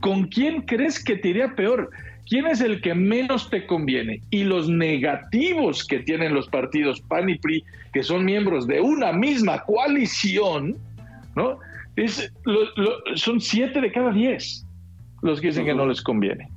[0.00, 1.90] ¿con quién crees que te iría peor?
[2.28, 4.20] ¿Quién es el que menos te conviene?
[4.30, 9.12] Y los negativos que tienen los partidos PAN y PRI, que son miembros de una
[9.12, 10.76] misma coalición,
[11.34, 11.58] ¿no?
[11.96, 14.64] Es, lo- son siete de cada diez
[15.20, 16.48] los que dicen que no les conviene.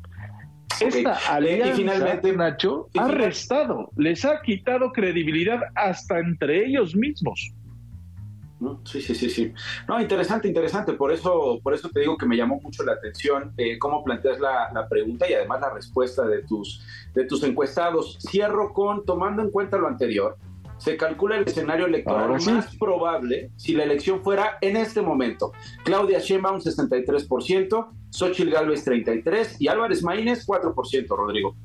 [0.82, 1.18] Esta Ok.
[1.30, 7.54] alianza, y finalmente, Nacho, ha restado, les ha quitado credibilidad hasta entre ellos mismos.
[8.86, 9.54] Sí, sí, sí, sí.
[9.88, 10.94] No, interesante, interesante.
[10.94, 14.40] Por eso, por eso te digo que me llamó mucho la atención eh, cómo planteas
[14.40, 18.18] la, la pregunta y además la respuesta de tus, de tus encuestados.
[18.30, 20.38] Cierro con, tomando en cuenta lo anterior,
[20.86, 22.52] se calcula el escenario electoral sí.
[22.52, 25.52] más probable si la elección fuera en este momento.
[25.84, 31.56] Claudia Sheinbaum 63%, Xochitl Gálvez 33% y Álvarez Maínez 4%, Rodrigo.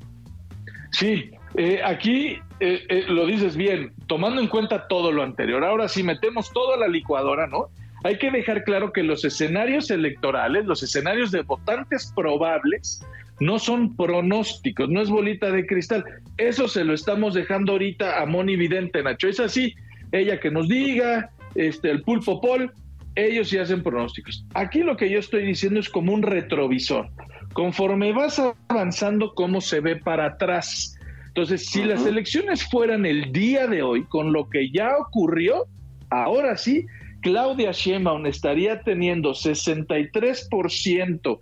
[0.89, 5.63] Sí, eh, aquí eh, eh, lo dices bien, tomando en cuenta todo lo anterior.
[5.63, 7.67] Ahora sí metemos todo a la licuadora, ¿no?
[8.03, 13.05] Hay que dejar claro que los escenarios electorales, los escenarios de votantes probables,
[13.41, 16.05] no son pronósticos, no es bolita de cristal.
[16.37, 19.27] Eso se lo estamos dejando ahorita a Moni Vidente, Nacho.
[19.27, 19.73] Es así,
[20.11, 22.71] ella que nos diga, este, el pulpo pol,
[23.15, 24.45] ellos sí hacen pronósticos.
[24.53, 27.09] Aquí lo que yo estoy diciendo es como un retrovisor.
[27.53, 30.99] Conforme vas avanzando, cómo se ve para atrás.
[31.29, 35.65] Entonces, si las elecciones fueran el día de hoy, con lo que ya ocurrió,
[36.11, 36.85] ahora sí,
[37.23, 41.39] Claudia Sheinbaum estaría teniendo 63%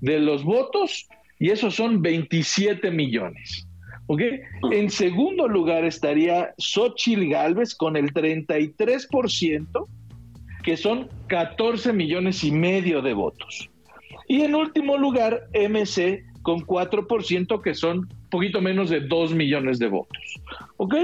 [0.00, 1.08] de los votos
[1.40, 3.66] y esos son 27 millones.
[4.06, 4.22] ¿Ok?
[4.70, 9.86] En segundo lugar estaría Xochitl Galvez con el 33%,
[10.62, 13.70] que son 14 millones y medio de votos.
[14.28, 19.88] Y en último lugar, MC con 4%, que son poquito menos de 2 millones de
[19.88, 20.40] votos.
[20.76, 20.94] ¿Ok?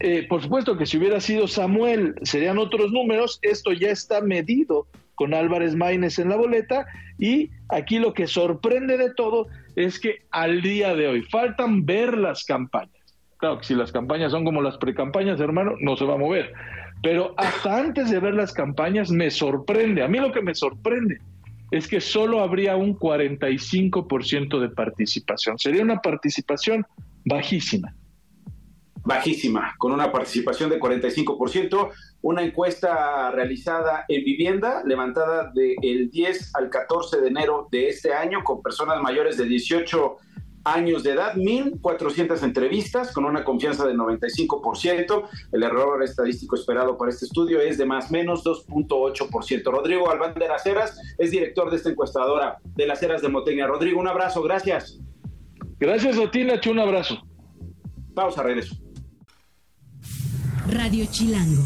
[0.00, 3.38] Eh, por supuesto que si hubiera sido Samuel, serían otros números.
[3.42, 6.86] Esto ya está medido con Álvarez Maínez en la boleta.
[7.18, 12.16] Y aquí lo que sorprende de todo es que al día de hoy faltan ver
[12.16, 12.92] las campañas.
[13.38, 16.52] Claro que si las campañas son como las precampañas, hermano, no se va a mover.
[17.02, 20.02] Pero hasta antes de ver las campañas me sorprende.
[20.02, 21.18] A mí lo que me sorprende
[21.70, 25.58] es que solo habría un 45% de participación.
[25.58, 26.86] Sería una participación
[27.24, 27.94] bajísima.
[29.04, 31.90] Bajísima, con una participación de 45%,
[32.22, 38.42] una encuesta realizada en vivienda, levantada del 10 al 14 de enero de este año,
[38.42, 40.16] con personas mayores de 18
[40.64, 45.28] años de edad, 1.400 entrevistas, con una confianza del 95%.
[45.52, 49.70] El error estadístico esperado para este estudio es de más o menos 2.8%.
[49.70, 53.66] Rodrigo Albán de las Heras es director de esta encuestadora de las Heras de Moteña.
[53.66, 54.98] Rodrigo, un abrazo, gracias.
[55.78, 57.18] Gracias a ti, Nacho, un abrazo.
[58.14, 58.83] Vamos a regreso.
[60.70, 61.62] Radio Chilango.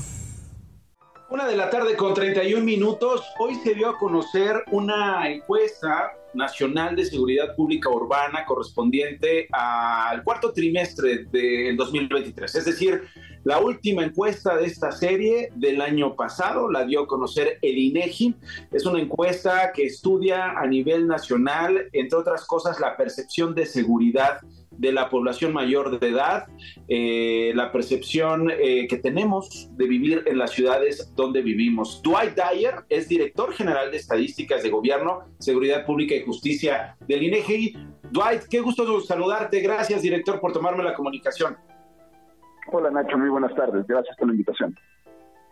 [1.31, 3.23] Una de la tarde con 31 minutos.
[3.39, 10.53] Hoy se dio a conocer una encuesta nacional de seguridad pública urbana correspondiente al cuarto
[10.53, 12.55] trimestre del 2023.
[12.57, 13.05] Es decir,
[13.45, 18.35] la última encuesta de esta serie del año pasado la dio a conocer el INEGI.
[18.73, 24.41] Es una encuesta que estudia a nivel nacional, entre otras cosas, la percepción de seguridad
[24.79, 26.47] de la población mayor de edad,
[26.89, 32.01] eh, la percepción eh, que tenemos de vivir en las ciudades donde vivimos.
[32.03, 37.77] Dwight Dyer es director general de estadísticas de gobierno, seguridad pública y justicia del INEGI.
[38.11, 39.61] Dwight, qué gusto saludarte.
[39.61, 41.57] Gracias, director, por tomarme la comunicación.
[42.71, 43.87] Hola Nacho, muy buenas tardes.
[43.87, 44.77] Gracias por la invitación.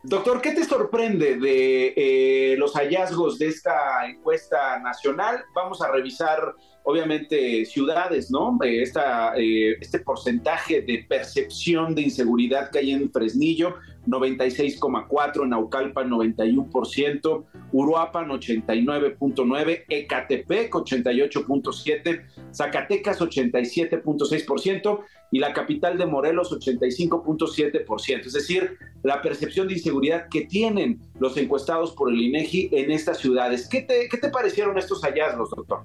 [0.08, 5.44] Doctor, ¿qué te sorprende de eh, los hallazgos de esta encuesta nacional?
[5.52, 6.54] Vamos a revisar,
[6.88, 8.56] obviamente, ciudades, ¿no?
[8.62, 13.74] Eh, eh, este porcentaje de percepción de inseguridad que hay en Fresnillo,
[14.06, 25.00] 96,4, Naucalpan 91%, Uruapan 89.9, Ecatepec 88.7, Zacatecas 87.6%
[25.32, 28.26] y la capital de Morelos 85.7%.
[28.26, 33.18] Es decir, la percepción de inseguridad que tienen los encuestados por el INEGI en estas
[33.18, 33.68] ciudades.
[33.68, 35.82] ¿Qué te, qué te parecieron estos hallazgos, doctor?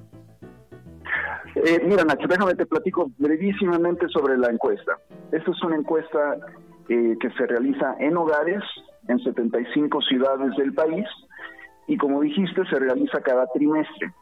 [1.56, 4.98] Eh, mira Nacho, déjame te platico brevísimamente sobre la encuesta.
[5.32, 6.38] Esta es una encuesta
[6.90, 8.64] eh, que se realiza en hogares
[9.08, 11.06] en 75 ciudades del país
[11.88, 14.14] y como dijiste se realiza cada trimestre.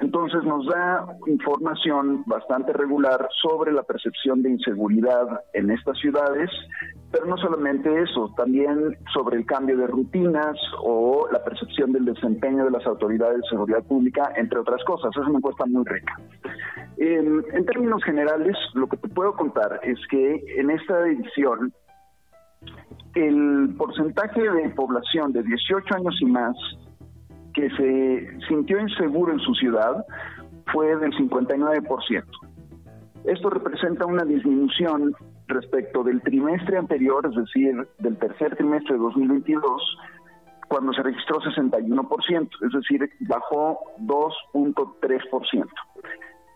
[0.00, 6.50] Entonces nos da información bastante regular sobre la percepción de inseguridad en estas ciudades,
[7.12, 12.64] pero no solamente eso, también sobre el cambio de rutinas o la percepción del desempeño
[12.64, 15.10] de las autoridades de seguridad pública, entre otras cosas.
[15.12, 16.18] Es una encuesta muy rica.
[16.96, 21.72] En, en términos generales, lo que te puedo contar es que en esta edición
[23.14, 26.56] el porcentaje de población de 18 años y más
[27.54, 30.04] que se sintió inseguro en su ciudad
[30.72, 32.24] fue del 59%.
[33.24, 35.14] Esto representa una disminución
[35.46, 39.98] respecto del trimestre anterior, es decir, del tercer trimestre de 2022,
[40.68, 45.66] cuando se registró 61%, es decir, bajó 2.3%.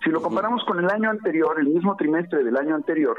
[0.04, 3.18] Si lo comparamos con el año anterior, el mismo trimestre del año anterior,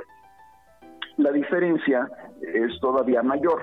[1.18, 2.10] la diferencia
[2.42, 3.62] es todavía mayor.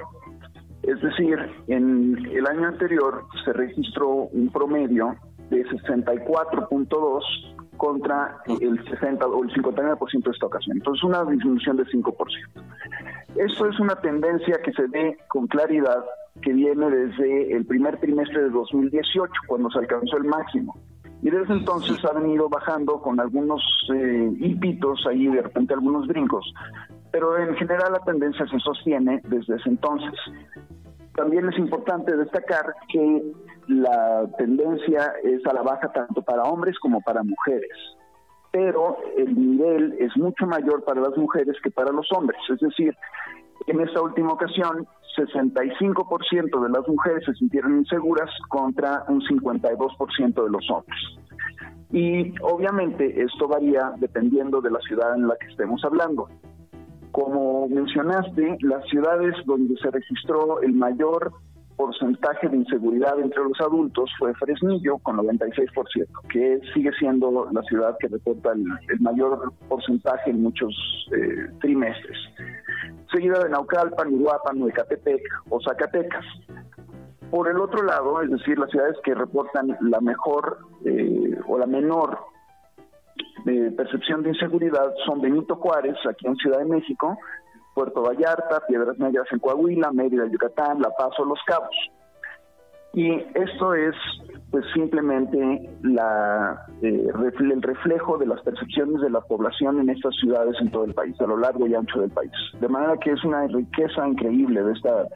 [0.82, 5.16] Es decir, en el año anterior se registró un promedio
[5.50, 7.22] de 64.2
[7.76, 10.76] contra el 60 o el 59% de esta ocasión.
[10.76, 12.14] Entonces, una disminución de 5%.
[13.36, 16.04] Esto es una tendencia que se ve con claridad
[16.42, 20.78] que viene desde el primer trimestre de 2018, cuando se alcanzó el máximo.
[21.22, 23.62] Y desde entonces ha venido bajando con algunos
[23.94, 24.56] eh,
[25.08, 26.52] ahí, de repente algunos brincos.
[27.10, 30.18] Pero en general la tendencia se sostiene desde ese entonces.
[31.14, 33.22] También es importante destacar que
[33.68, 37.76] la tendencia es a la baja tanto para hombres como para mujeres,
[38.52, 42.38] pero el nivel es mucho mayor para las mujeres que para los hombres.
[42.50, 42.94] Es decir,
[43.66, 50.50] en esta última ocasión, 65% de las mujeres se sintieron inseguras contra un 52% de
[50.50, 50.98] los hombres.
[51.90, 56.28] Y obviamente esto varía dependiendo de la ciudad en la que estemos hablando.
[57.16, 61.32] Como mencionaste, las ciudades donde se registró el mayor
[61.74, 67.96] porcentaje de inseguridad entre los adultos fue Fresnillo con 96%, que sigue siendo la ciudad
[67.98, 70.74] que reporta el, mayor porcentaje en muchos
[71.16, 72.18] eh, trimestres.
[73.10, 76.24] Seguida de Naucalpan, Uruapan, Nuecatepec o Zacatecas.
[77.30, 81.66] Por el otro lado, es decir, las ciudades que reportan la mejor eh, o la
[81.66, 82.18] menor
[83.46, 87.16] de percepción de inseguridad son Benito Juárez, aquí en Ciudad de México,
[87.74, 91.76] Puerto Vallarta, Piedras Negras en Coahuila, Mérida, Yucatán, La Paz o Los Cabos.
[92.92, 93.94] Y esto es
[94.50, 100.56] pues simplemente la, eh, el reflejo de las percepciones de la población en estas ciudades
[100.60, 102.32] en todo el país, a lo largo y ancho del país.
[102.60, 105.06] De manera que es una riqueza increíble de esta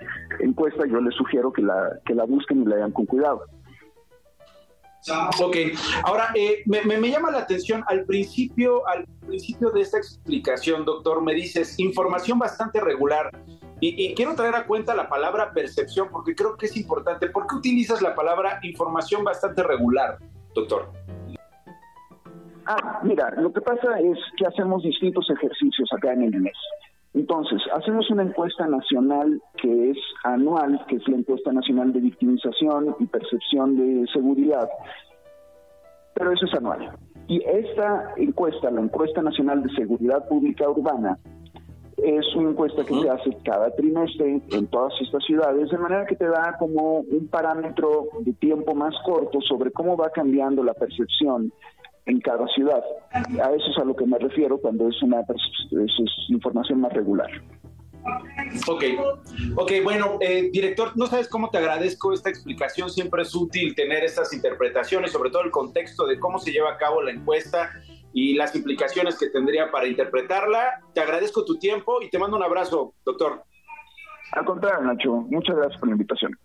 [0.41, 0.87] encuesta.
[0.87, 3.43] Yo les sugiero que la, que la busquen y la hagan con cuidado.
[5.41, 5.57] Ok,
[6.05, 11.35] ahora eh, me, llama la atención al principio, al principio de esta explicación, doctor, me
[11.35, 13.31] dices información bastante regular.
[13.83, 17.31] Y, quiero traer a cuenta la palabra percepción porque creo que es importante.
[17.31, 20.19] ¿Por qué utilizas la palabra información bastante regular,
[20.55, 20.93] doctor?
[22.67, 26.59] Ah, mira, lo que pasa es que hacemos distintos ejercicios acá en el INES.
[27.13, 32.95] Entonces, hacemos una encuesta nacional que es anual, que es la encuesta nacional de victimización
[33.01, 34.69] y percepción de seguridad,
[36.15, 36.91] pero eso es anual.
[37.27, 41.19] Y esta encuesta, la encuesta nacional de seguridad pública urbana,
[41.97, 46.17] es una encuesta que se hace cada trimestre en todas estas ciudades, de manera que
[46.17, 51.53] te da como un parámetro de tiempo más corto sobre cómo va cambiando la percepción
[52.11, 52.83] en cada ciudad.
[53.13, 55.25] A eso es a lo que me refiero cuando es una
[56.29, 57.31] información más regular.
[58.67, 58.85] Ok,
[59.57, 64.03] ok, bueno, eh, director, no sabes cómo te agradezco esta explicación, siempre es útil tener
[64.05, 67.71] estas interpretaciones, sobre todo el contexto de cómo se lleva a cabo la encuesta
[68.13, 70.81] y las implicaciones que tendría para interpretarla.
[70.95, 73.45] Te agradezco tu tiempo y te mando un abrazo, doctor.
[74.33, 76.39] Al contrario, Nacho, muchas gracias por la invitación.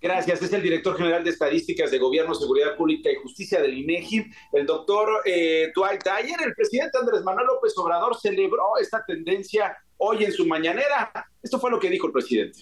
[0.00, 0.40] Gracias.
[0.40, 4.64] Es el director general de Estadísticas de Gobierno, Seguridad Pública y Justicia del INEGI, el
[4.64, 6.00] doctor eh, Dwight.
[6.42, 11.12] El presidente Andrés Manuel López Obrador celebró esta tendencia hoy en su mañanera.
[11.42, 12.60] Esto fue lo que dijo el presidente.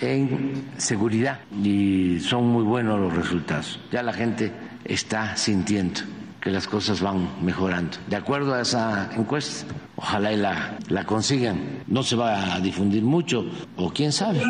[0.00, 3.78] En seguridad y son muy buenos los resultados.
[3.90, 4.52] Ya la gente
[4.84, 6.00] está sintiendo
[6.40, 7.98] que las cosas van mejorando.
[8.08, 9.66] De acuerdo a esa encuesta,
[9.96, 11.82] ojalá y la, la consigan.
[11.86, 13.44] No se va a difundir mucho,
[13.76, 14.42] o quién sabe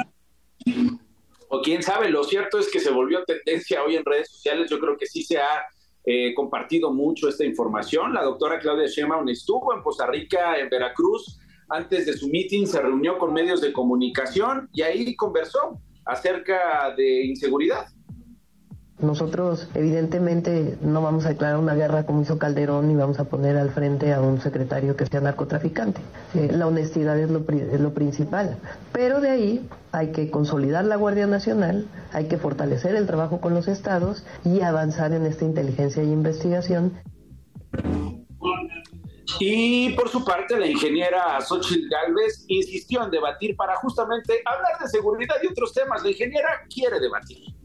[1.49, 4.79] o quién sabe, lo cierto es que se volvió tendencia hoy en redes sociales, yo
[4.79, 5.65] creo que sí se ha
[6.05, 8.15] eh, compartido mucho esta información.
[8.15, 12.81] La doctora Claudia Sheinbaum estuvo en Costa Rica, en Veracruz, antes de su meeting se
[12.81, 17.87] reunió con medios de comunicación y ahí conversó acerca de inseguridad.
[18.99, 23.59] Nosotros evidentemente no vamos a declarar una guerra como hizo Calderón y vamos a poner
[23.59, 26.01] al frente a un secretario que sea narcotraficante.
[26.35, 28.57] Eh, la honestidad es lo, es lo principal.
[28.93, 33.53] Pero de ahí hay que consolidar la Guardia Nacional, hay que fortalecer el trabajo con
[33.53, 36.95] los estados y avanzar en esta inteligencia y investigación.
[39.39, 44.89] Y por su parte, la ingeniera Xochitl Galvez insistió en debatir para justamente hablar de
[44.89, 46.03] seguridad y otros temas.
[46.03, 47.56] La ingeniera quiere debatir.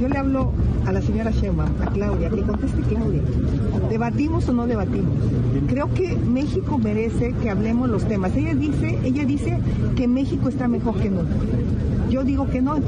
[0.00, 0.52] Yo le hablo
[0.86, 3.22] a la señora Shema, a Claudia, que conteste Claudia.
[3.88, 5.14] ¿Debatimos o no debatimos?
[5.68, 8.36] Creo que México merece que hablemos los temas.
[8.36, 9.58] Ella dice, ella dice
[9.96, 11.34] que México está mejor que nunca.
[12.10, 12.80] Yo digo que no.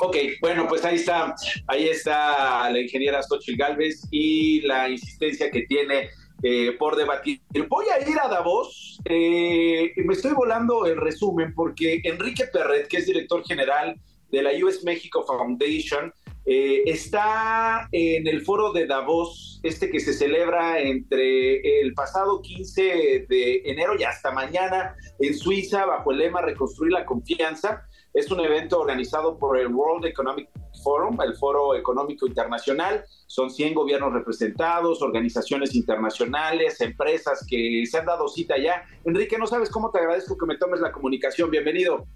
[0.00, 1.34] Ok, bueno, pues ahí está,
[1.66, 6.10] ahí está la ingeniera Xochitl Galvez y la insistencia que tiene
[6.42, 7.40] eh, por debatir.
[7.68, 12.98] Voy a ir a Davos, eh, me estoy volando el resumen porque Enrique Perret, que
[12.98, 14.00] es director general
[14.30, 16.12] de la US Mexico Foundation,
[16.50, 23.26] eh, está en el foro de Davos, este que se celebra entre el pasado 15
[23.28, 27.82] de enero y hasta mañana en Suiza, bajo el lema Reconstruir la Confianza.
[28.14, 30.48] Es un evento organizado por el World Economic
[30.82, 33.04] Forum, el Foro Económico Internacional.
[33.26, 38.84] Son 100 gobiernos representados, organizaciones internacionales, empresas que se han dado cita ya.
[39.04, 41.50] Enrique, no sabes cómo te agradezco que me tomes la comunicación.
[41.50, 42.06] Bienvenido.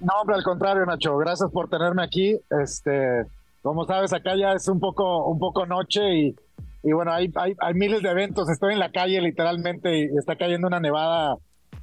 [0.00, 1.16] No, hombre, al contrario, Nacho.
[1.16, 2.38] Gracias por tenerme aquí.
[2.62, 3.24] Este,
[3.62, 6.36] como sabes, acá ya es un poco, un poco noche y,
[6.82, 8.48] y bueno, hay, hay, hay miles de eventos.
[8.48, 11.36] Estoy en la calle literalmente y está cayendo una nevada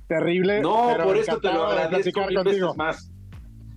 [0.08, 0.62] terrible.
[0.62, 2.68] No, por eso te lo agradezco platicar mil contigo.
[2.68, 3.12] veces más.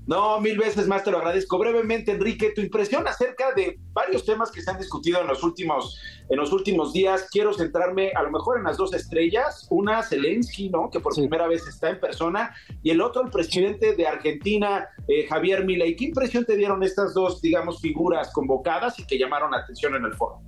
[0.09, 1.59] No, mil veces más te lo agradezco.
[1.59, 6.01] Brevemente, Enrique, tu impresión acerca de varios temas que se han discutido en los últimos,
[6.31, 7.29] en los últimos días.
[7.31, 9.67] Quiero centrarme a lo mejor en las dos estrellas.
[9.71, 10.89] Una, Zelensky, ¿no?
[10.89, 12.55] Que por primera vez está en persona.
[12.83, 15.95] Y el otro, el presidente de Argentina, eh, Javier Milei.
[15.95, 20.07] ¿Qué impresión te dieron estas dos, digamos, figuras convocadas y que llamaron la atención en
[20.07, 20.41] el foro?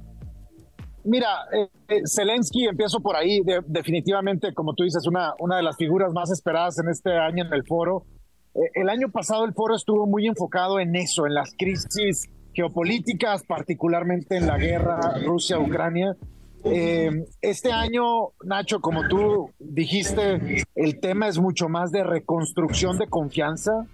[1.05, 5.63] Mira, eh, eh, Zelensky, empiezo por ahí, de- definitivamente, como tú dices, una, una de
[5.65, 8.07] las figuras más esperadas en este año en el foro.
[8.55, 13.45] Eh, el año pasado el foro estuvo muy enfocado en eso, en las crisis geopolíticas,
[13.45, 16.17] particularmente en la guerra Rusia-Ucrania.
[16.65, 23.07] Eh, este año, Nacho, como tú dijiste, el tema es mucho más de reconstrucción de
[23.07, 23.87] confianza.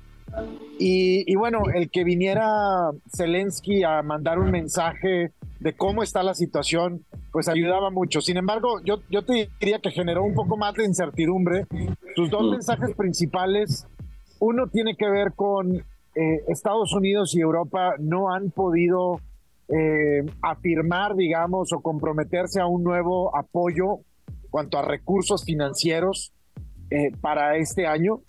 [0.79, 6.35] Y, y bueno, el que viniera Zelensky a mandar un mensaje de cómo está la
[6.35, 8.21] situación, pues ayudaba mucho.
[8.21, 11.67] Sin embargo, yo, yo te diría que generó un poco más de incertidumbre.
[12.17, 13.87] Sus dos mensajes principales,
[14.41, 15.83] uno tiene que ver con eh,
[16.49, 19.21] Estados Unidos y Europa no han podido
[19.69, 24.01] eh, afirmar, digamos, o comprometerse a un nuevo apoyo
[24.51, 26.33] cuanto a recursos financieros
[26.91, 28.21] eh, para este año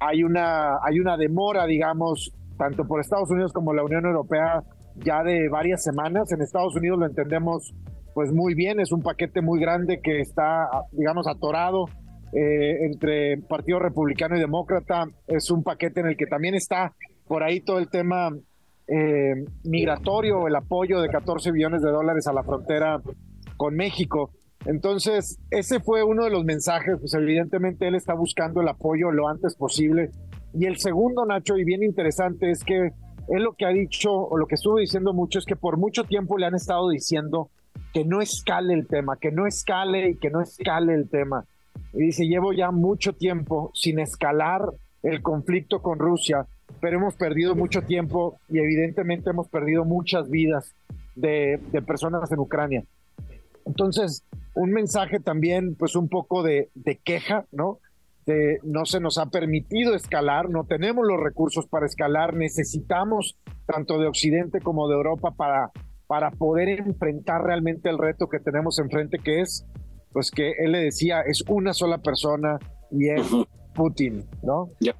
[0.00, 4.62] hay una, hay una demora, digamos, tanto por Estados Unidos como la Unión Europea
[4.96, 6.30] ya de varias semanas.
[6.32, 7.74] En Estados Unidos lo entendemos
[8.14, 11.86] pues muy bien, es un paquete muy grande que está, digamos, atorado
[12.32, 15.06] eh, entre Partido Republicano y Demócrata.
[15.26, 16.94] Es un paquete en el que también está
[17.26, 18.30] por ahí todo el tema
[18.86, 23.00] eh, migratorio, el apoyo de 14 billones de dólares a la frontera
[23.56, 24.30] con México.
[24.64, 29.28] Entonces, ese fue uno de los mensajes, pues evidentemente él está buscando el apoyo lo
[29.28, 30.10] antes posible.
[30.54, 32.90] Y el segundo, Nacho, y bien interesante, es que
[33.28, 36.04] él lo que ha dicho, o lo que estuvo diciendo mucho, es que por mucho
[36.04, 37.50] tiempo le han estado diciendo
[37.92, 41.44] que no escale el tema, que no escale y que no escale el tema.
[41.92, 44.62] Y dice, llevo ya mucho tiempo sin escalar
[45.02, 46.46] el conflicto con Rusia,
[46.80, 50.74] pero hemos perdido mucho tiempo y evidentemente hemos perdido muchas vidas
[51.14, 52.84] de, de personas en Ucrania.
[53.64, 54.24] Entonces,
[54.54, 57.78] un mensaje también, pues un poco de, de queja, ¿no?
[58.26, 63.98] De, no se nos ha permitido escalar, no tenemos los recursos para escalar, necesitamos tanto
[63.98, 65.70] de Occidente como de Europa para,
[66.06, 69.64] para poder enfrentar realmente el reto que tenemos enfrente, que es,
[70.12, 72.58] pues que él le decía, es una sola persona
[72.90, 73.22] y es
[73.74, 74.70] Putin, ¿no?
[74.80, 74.94] Ya.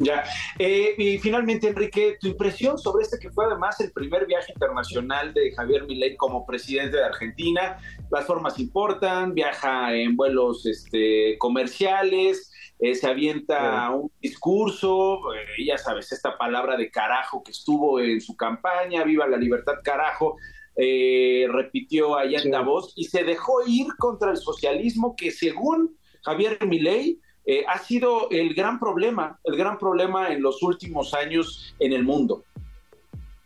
[0.00, 0.24] Ya.
[0.58, 5.34] Eh, y finalmente, Enrique, tu impresión sobre este que fue además el primer viaje internacional
[5.34, 7.76] de Javier Milei como presidente de Argentina.
[8.10, 15.76] Las formas importan, viaja en vuelos este, comerciales, eh, se avienta un discurso, eh, ya
[15.76, 20.38] sabes, esta palabra de carajo que estuvo en su campaña, viva la libertad carajo.
[20.76, 26.58] Eh, repitió allá en Davos y se dejó ir contra el socialismo que según Javier
[26.66, 31.92] Milei eh, ha sido el gran problema, el gran problema en los últimos años en
[31.92, 32.44] el mundo.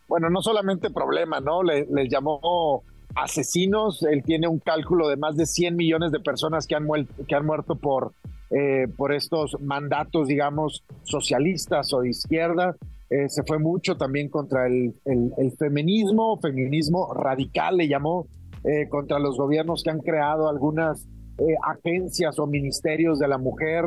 [0.09, 1.62] Bueno, no solamente problema, ¿no?
[1.62, 2.83] Le, les llamó
[3.14, 6.87] asesinos, él tiene un cálculo de más de 100 millones de personas que han,
[7.29, 8.12] que han muerto por,
[8.51, 12.77] eh, por estos mandatos, digamos, socialistas o de izquierda.
[13.14, 18.26] Eh, se fue mucho también contra el, el- feminismo, feminismo radical le llamó,
[18.64, 21.06] eh, contra los gobiernos que han creado algunas
[21.38, 23.84] eh, agencias o ministerios de la mujer.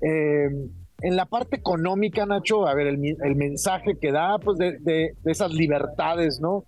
[0.00, 5.12] En la parte económica, Nacho, a ver, el, el mensaje que da, pues, de, de-
[5.22, 6.64] de esas libertades, ¿no?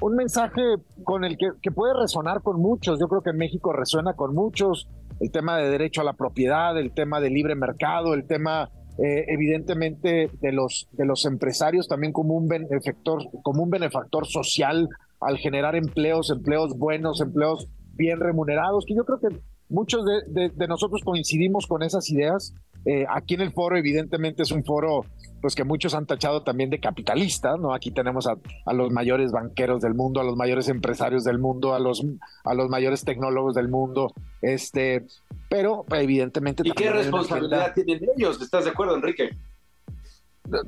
[0.00, 0.60] Un mensaje
[1.04, 2.98] con el que, que puede resonar con muchos.
[3.00, 4.88] Yo creo que en México resuena con muchos.
[5.20, 8.68] El tema de derecho a la propiedad, el tema de libre mercado, el tema,
[8.98, 14.88] eh, evidentemente, de los, de los empresarios también como un, benefactor, como un benefactor social
[15.20, 19.28] al generar empleos, empleos buenos, empleos bien remunerados, que yo creo que
[19.68, 22.54] muchos de, de- de nosotros coincidimos con esas ideas.
[22.86, 25.04] Eh, aquí en el foro, evidentemente, es un foro
[25.40, 27.74] pues que muchos han tachado también de capitalista, ¿no?
[27.74, 31.74] Aquí tenemos a, a los mayores banqueros del mundo, a los mayores empresarios del mundo,
[31.74, 32.04] a los,
[32.44, 35.06] a los mayores tecnólogos del mundo, este,
[35.48, 38.40] pero evidentemente ¿Y qué responsabilidad tienen ellos?
[38.40, 39.30] ¿Estás de acuerdo, Enrique?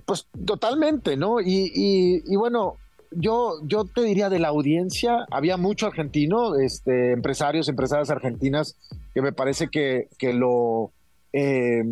[0.04, 1.40] Pues totalmente, ¿no?
[1.40, 2.76] Y, y, y, bueno,
[3.12, 8.76] yo, yo te diría de la audiencia, había mucho argentino, este, empresarios, empresarias argentinas,
[9.14, 10.92] que me parece que, que lo,
[11.32, 11.82] eh,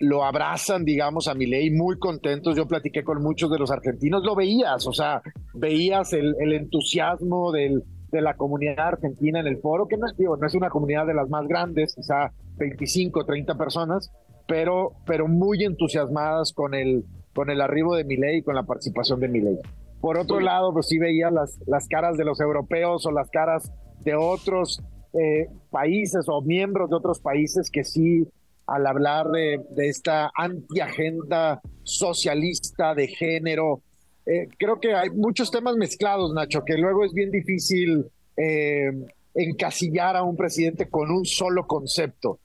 [0.00, 2.56] lo abrazan, digamos, a mi ley, muy contentos.
[2.56, 5.22] Yo platiqué con muchos de los argentinos, lo veías, o sea,
[5.54, 10.16] veías el, el entusiasmo del, de la comunidad argentina en el foro, que no es,
[10.16, 14.12] digo, no es una comunidad de las más grandes, quizá 25, 30 personas,
[14.46, 17.04] pero, pero muy entusiasmadas con el,
[17.34, 19.58] con el arribo de Milei y con la participación de Milei.
[20.00, 23.72] Por otro lado, pues sí veía las, las caras de los europeos o las caras
[24.04, 24.82] de otros
[25.12, 28.26] eh, países o miembros de otros países que sí,
[28.68, 33.82] al hablar de, de esta antiagenda socialista de género,
[34.26, 38.04] eh, creo que hay muchos temas mezclados, Nacho, que luego es bien difícil
[38.36, 38.90] eh,
[39.34, 42.38] encasillar a un presidente con un solo concepto.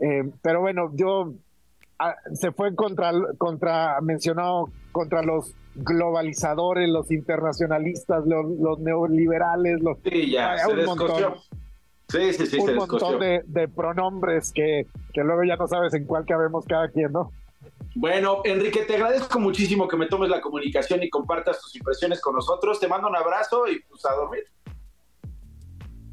[0.00, 1.34] Eh, pero bueno, yo
[2.00, 9.98] ah, se fue contra, contra, mencionado contra los globalizadores, los internacionalistas, los, los neoliberales, los
[10.02, 11.34] sí, ya, hay un montón,
[12.10, 15.94] sí, sí, sí, un se montón de, de, pronombres que, que luego ya no sabes
[15.94, 17.30] en cuál cabemos cada quien, ¿no?
[17.94, 22.34] Bueno, Enrique, te agradezco muchísimo que me tomes la comunicación y compartas tus impresiones con
[22.34, 22.78] nosotros.
[22.78, 24.44] Te mando un abrazo y pues a dormir.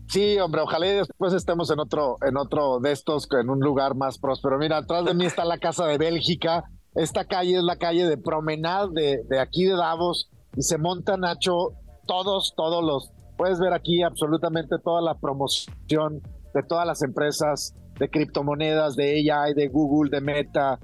[0.08, 4.18] Sí, hombre, ojalá después estemos en otro, en otro de estos, en un lugar más
[4.18, 4.58] próspero.
[4.58, 6.64] Mira, atrás de mí está la Casa de Bélgica.
[6.96, 11.18] Esta calle es la calle de Promenade de, de aquí de Davos y se monta,
[11.18, 11.74] Nacho,
[12.08, 16.22] todos, todos los, puedes ver aquí absolutamente toda la promoción
[16.54, 20.80] de todas las empresas de criptomonedas, de AI, de Google, de Meta.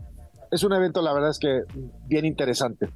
[0.52, 1.62] Es un evento, la verdad es que
[2.06, 2.90] bien interesante.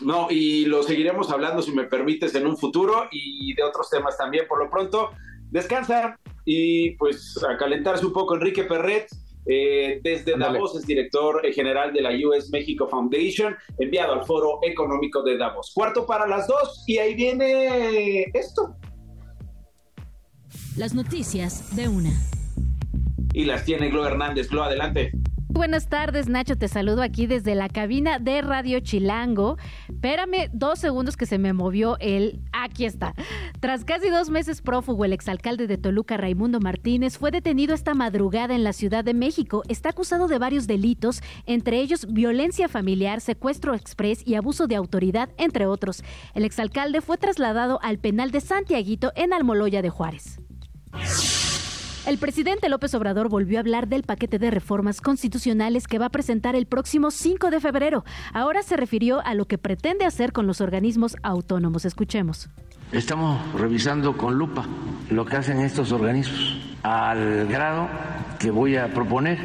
[0.00, 4.16] No, y lo seguiremos hablando, si me permites, en un futuro y de otros temas
[4.16, 4.46] también.
[4.48, 5.10] Por lo pronto,
[5.50, 9.08] descansa y pues a calentarse un poco Enrique Perret.
[9.46, 10.36] Eh, desde.
[10.36, 15.36] Davos es director eh, general de la US México Foundation, enviado al Foro Económico de
[15.36, 15.72] Davos.
[15.74, 18.76] Cuarto para las dos y ahí viene esto.
[20.76, 22.10] Las noticias de una.
[23.32, 24.48] Y las tiene Glo Hernández.
[24.48, 25.12] Glo, adelante.
[25.52, 26.56] Buenas tardes, Nacho.
[26.56, 29.58] Te saludo aquí desde la cabina de Radio Chilango.
[29.88, 32.40] Espérame dos segundos que se me movió el.
[32.60, 33.14] Aquí está.
[33.60, 38.54] Tras casi dos meses prófugo, el exalcalde de Toluca, Raimundo Martínez, fue detenido esta madrugada
[38.54, 39.62] en la Ciudad de México.
[39.68, 45.30] Está acusado de varios delitos, entre ellos violencia familiar, secuestro express y abuso de autoridad,
[45.38, 46.04] entre otros.
[46.34, 50.38] El exalcalde fue trasladado al penal de Santiaguito en Almoloya de Juárez.
[52.06, 56.10] El presidente López Obrador volvió a hablar del paquete de reformas constitucionales que va a
[56.10, 58.04] presentar el próximo 5 de febrero.
[58.32, 61.84] Ahora se refirió a lo que pretende hacer con los organismos autónomos.
[61.84, 62.48] Escuchemos.
[62.90, 64.66] Estamos revisando con lupa
[65.10, 67.88] lo que hacen estos organismos al grado
[68.38, 69.38] que voy a proponer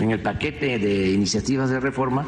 [0.00, 2.26] en el paquete de iniciativas de reforma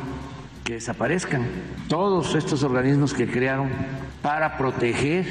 [0.62, 1.45] que desaparezcan
[1.89, 3.68] todos estos organismos que crearon
[4.22, 5.27] para proteger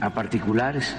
[0.00, 0.94] a particulares.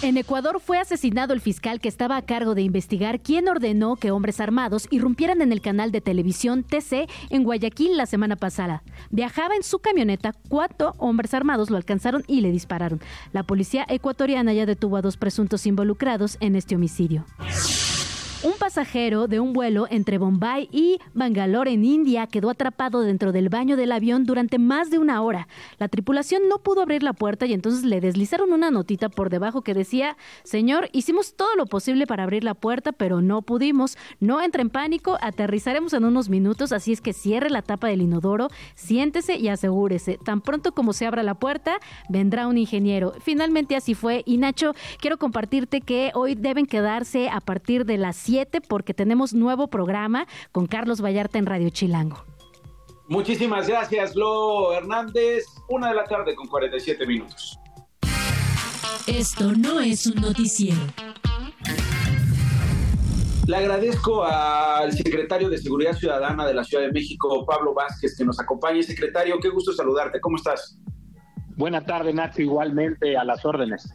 [0.00, 4.12] En Ecuador fue asesinado el fiscal que estaba a cargo de investigar quién ordenó que
[4.12, 8.84] hombres armados irrumpieran en el canal de televisión TC en Guayaquil la semana pasada.
[9.10, 13.00] Viajaba en su camioneta, cuatro hombres armados lo alcanzaron y le dispararon.
[13.32, 17.24] La policía ecuatoriana ya detuvo a dos presuntos involucrados en este homicidio.
[18.44, 23.48] Un pasajero de un vuelo entre Bombay y Bangalore en India quedó atrapado dentro del
[23.48, 25.48] baño del avión durante más de una hora.
[25.78, 29.62] La tripulación no pudo abrir la puerta y entonces le deslizaron una notita por debajo
[29.62, 33.98] que decía, Señor, hicimos todo lo posible para abrir la puerta, pero no pudimos.
[34.20, 38.02] No entre en pánico, aterrizaremos en unos minutos, así es que cierre la tapa del
[38.02, 40.16] inodoro, siéntese y asegúrese.
[40.24, 43.14] Tan pronto como se abra la puerta, vendrá un ingeniero.
[43.20, 44.22] Finalmente así fue.
[44.26, 49.32] Y Nacho, quiero compartirte que hoy deben quedarse a partir de las 7 porque tenemos
[49.32, 52.26] nuevo programa con Carlos Vallarta en Radio Chilango.
[53.08, 55.46] Muchísimas gracias, Glo Hernández.
[55.70, 57.58] Una de la tarde con 47 minutos.
[59.06, 60.78] Esto no es un noticiero.
[63.46, 68.26] Le agradezco al secretario de Seguridad Ciudadana de la Ciudad de México, Pablo Vázquez, que
[68.26, 68.82] nos acompañe.
[68.82, 70.20] Secretario, qué gusto saludarte.
[70.20, 70.78] ¿Cómo estás?
[71.56, 72.42] Buena tarde, Nacho.
[72.42, 73.90] Igualmente a las órdenes.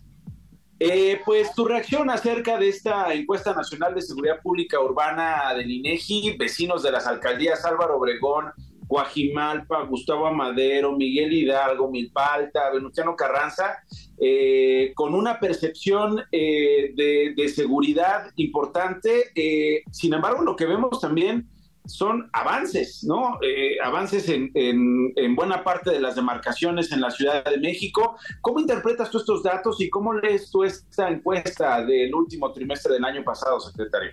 [0.79, 6.35] Eh, pues tu reacción acerca de esta encuesta nacional de seguridad pública urbana del INEGI,
[6.37, 8.51] vecinos de las alcaldías Álvaro Obregón,
[8.87, 13.79] Guajimalpa, Gustavo Amadero, Miguel Hidalgo, Milpalta, Venustiano Carranza,
[14.19, 19.31] eh, con una percepción eh, de, seguridad importante.
[19.35, 21.47] Eh, sin embargo, lo que vemos también
[21.85, 23.39] son avances, ¿no?
[23.41, 28.15] Eh, avances en, en, en, buena parte de las demarcaciones en la Ciudad de México.
[28.41, 33.03] ¿Cómo interpretas tú estos datos y cómo lees tú esta encuesta del último trimestre del
[33.03, 34.11] año pasado, secretario?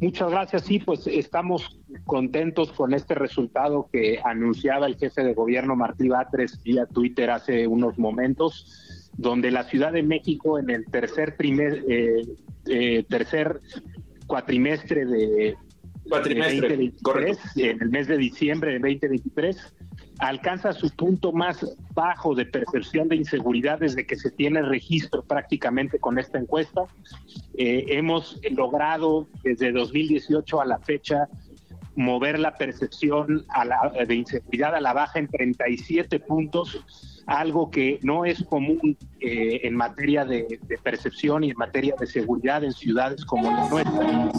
[0.00, 0.62] Muchas gracias.
[0.62, 6.62] Sí, pues estamos contentos con este resultado que anunciaba el jefe de gobierno Martí Batres
[6.62, 12.22] vía Twitter hace unos momentos, donde la Ciudad de México en el tercer primer, eh,
[12.66, 13.60] eh, tercer
[14.28, 15.56] cuatrimestre de,
[16.08, 19.74] Cuatrimestre, 2023, en el mes de diciembre de 2023,
[20.18, 25.98] alcanza su punto más bajo de percepción de inseguridad desde que se tiene registro prácticamente
[25.98, 26.82] con esta encuesta.
[27.56, 31.28] Eh, hemos logrado desde 2018 a la fecha
[31.98, 38.00] mover la percepción a la, de inseguridad a la baja en 37 puntos, algo que
[38.02, 43.24] no es común eh, en materia de, percepción y en materia de seguridad en ciudades
[43.24, 44.32] como la nuestra.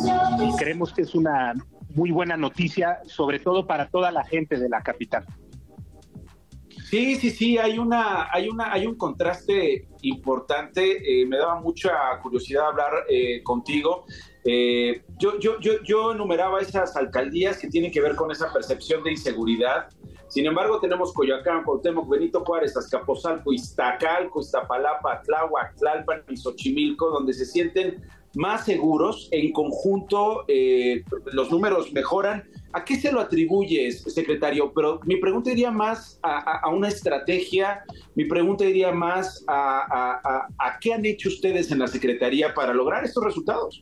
[0.43, 1.53] Y creemos que es una
[1.93, 5.25] muy buena noticia, sobre todo para toda la gente de la capital.
[6.89, 11.21] Sí, sí, sí, hay una, hay una, hay un contraste importante.
[11.21, 11.91] Eh, me daba mucha
[12.23, 14.05] curiosidad hablar eh, contigo.
[14.43, 19.03] Eh, yo, yo, yo, yo enumeraba esas alcaldías que tienen que ver con esa percepción
[19.03, 19.89] de inseguridad.
[20.29, 27.33] Sin embargo, tenemos Coyoacán, Cuauhtémoc, Benito Juárez, Azcapotzalco, Iztacalco, Iztapalapa, Tláhuac, Tlalpan y Xochimilco, donde
[27.33, 28.03] se sienten
[28.35, 29.27] más seguros.
[29.31, 31.03] En conjunto, eh,
[31.33, 32.47] los números mejoran.
[32.73, 34.71] ¿A qué se lo atribuyes, secretario?
[34.75, 40.93] Pero mi pregunta iría más a, una estrategia, mi pregunta iría más a, a, qué
[40.93, 43.81] han hecho ustedes en la Secretaría para lograr estos resultados.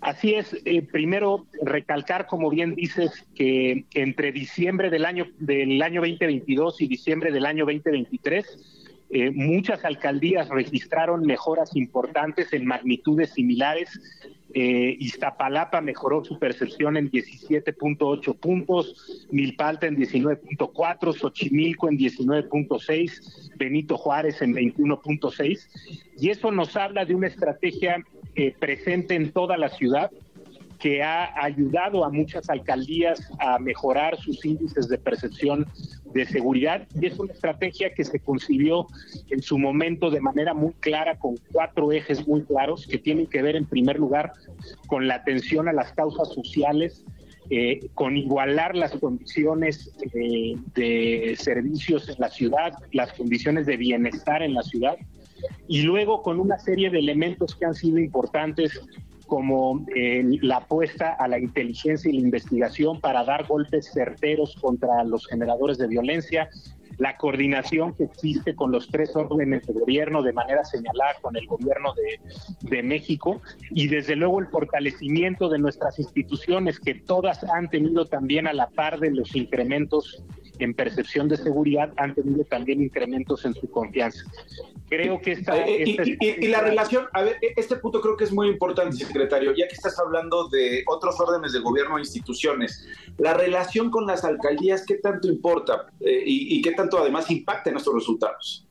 [0.00, 6.00] Así es, eh, primero recalcar, como bien dices, que entre diciembre del año, del año
[6.00, 8.80] 2022 y diciembre del año 2023,
[9.10, 14.00] eh, muchas alcaldías registraron mejoras importantes en magnitudes similares.
[14.52, 23.96] Eh, Iztapalapa mejoró su percepción en 17.8 puntos, Milpalta en 19.4, Xochimilco en 19.6, Benito
[23.96, 25.68] Juárez en 21.6.
[26.18, 30.10] Y eso nos habla de una estrategia eh, presente en toda la ciudad
[30.80, 35.66] que ha ayudado a muchas alcaldías a mejorar sus índices de percepción
[36.14, 36.88] de seguridad.
[36.98, 38.86] Y es una estrategia que se concibió
[39.28, 43.42] en su momento de manera muy clara con cuatro ejes muy claros que tienen que
[43.42, 44.32] ver en primer lugar
[44.86, 47.04] con la atención a las causas sociales,
[47.50, 54.42] eh, con igualar las condiciones eh, de servicios en la ciudad, las condiciones de bienestar
[54.42, 54.96] en la ciudad,
[55.68, 58.80] y luego con una serie de elementos que han sido importantes
[59.30, 65.04] como eh, la apuesta a la inteligencia y la investigación para dar golpes certeros contra
[65.04, 66.50] los generadores de violencia,
[66.98, 71.46] la coordinación que existe con los tres órdenes de gobierno de manera señalada con el
[71.46, 77.70] gobierno de, de, México y desde luego el fortalecimiento de nuestras instituciones que todas han
[77.70, 80.24] tenido también a la par de los incrementos
[80.60, 84.24] en percepción de seguridad han tenido también incrementos en su confianza.
[84.88, 85.56] Creo que esta...
[85.66, 88.48] Eh, esta y, y, y, la relación, a ver, este punto creo que es muy
[88.48, 92.88] importante, secretario, ya que estás hablando de otros órdenes de gobierno e instituciones,
[93.18, 97.70] la relación con las alcaldías, ¿qué tanto importa eh, y, y qué tanto además impacta
[97.70, 98.66] en estos resultados?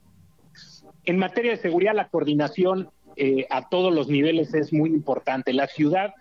[1.06, 5.52] En materia de seguridad, la coordinación eh, a todos los niveles es muy importante.
[5.52, 6.14] La ciudad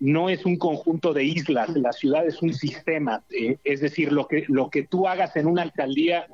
[0.00, 4.26] no es un conjunto de islas, la ciudad es un sistema, eh, es decir, lo
[4.26, 6.26] que, lo que tú hagas en una alcaldía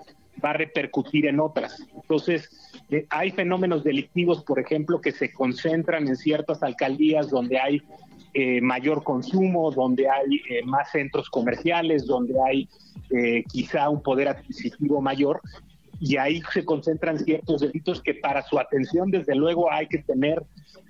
[0.44, 1.82] va a repercutir en otras.
[1.94, 2.48] Entonces,
[2.90, 7.82] eh, hay fenómenos delictivos, por ejemplo, que se concentran en ciertas alcaldías donde hay
[8.34, 12.68] eh, mayor consumo, donde hay eh, más centros comerciales, donde hay
[13.52, 15.40] quizá un poder adquisitivo mayor,
[16.00, 20.42] y ahí se concentran ciertos delitos que para su atención, desde luego, hay que tener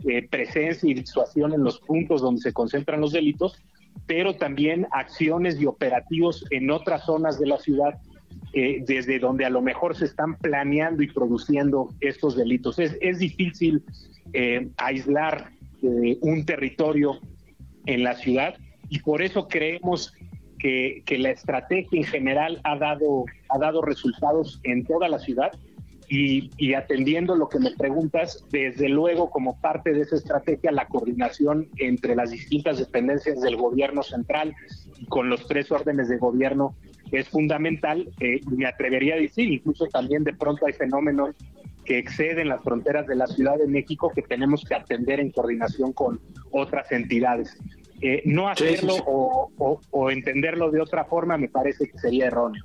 [0.06, 3.56] eh, presencia y disuasión en los puntos donde se concentran los delitos,
[4.06, 7.98] pero también acciones y operativos en otras zonas de la ciudad,
[8.52, 12.78] eh, desde donde a lo mejor se están planeando y produciendo estos delitos.
[12.78, 13.82] Es, es difícil
[14.32, 15.50] eh, aislar
[15.82, 17.18] eh, un territorio
[17.86, 18.54] en la ciudad
[18.88, 20.12] y por eso creemos
[20.58, 25.52] que, que, la estrategia en general ha dado, ha dado resultados en toda la ciudad
[26.08, 30.86] y, y, atendiendo lo que me preguntas, desde luego como parte de esa estrategia, la
[30.86, 34.54] coordinación entre las distintas dependencias del gobierno central
[34.98, 36.76] y con los tres órdenes de gobierno
[37.10, 38.08] es fundamental.
[38.20, 41.34] Eh, me atrevería a decir, incluso también de pronto hay fenómenos
[41.84, 45.92] que exceden las fronteras de la Ciudad de México que tenemos que atender en coordinación
[45.92, 47.56] con otras entidades.
[48.00, 49.04] Eh, no hacerlo sí, sí, sí.
[49.06, 52.64] O, o, o entenderlo de otra forma me parece que sería erróneo.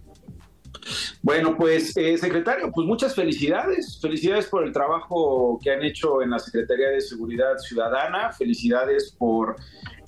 [1.21, 3.99] Bueno, pues eh, secretario, pues muchas felicidades.
[4.01, 8.31] Felicidades por el trabajo que han hecho en la Secretaría de Seguridad Ciudadana.
[8.31, 9.55] Felicidades por,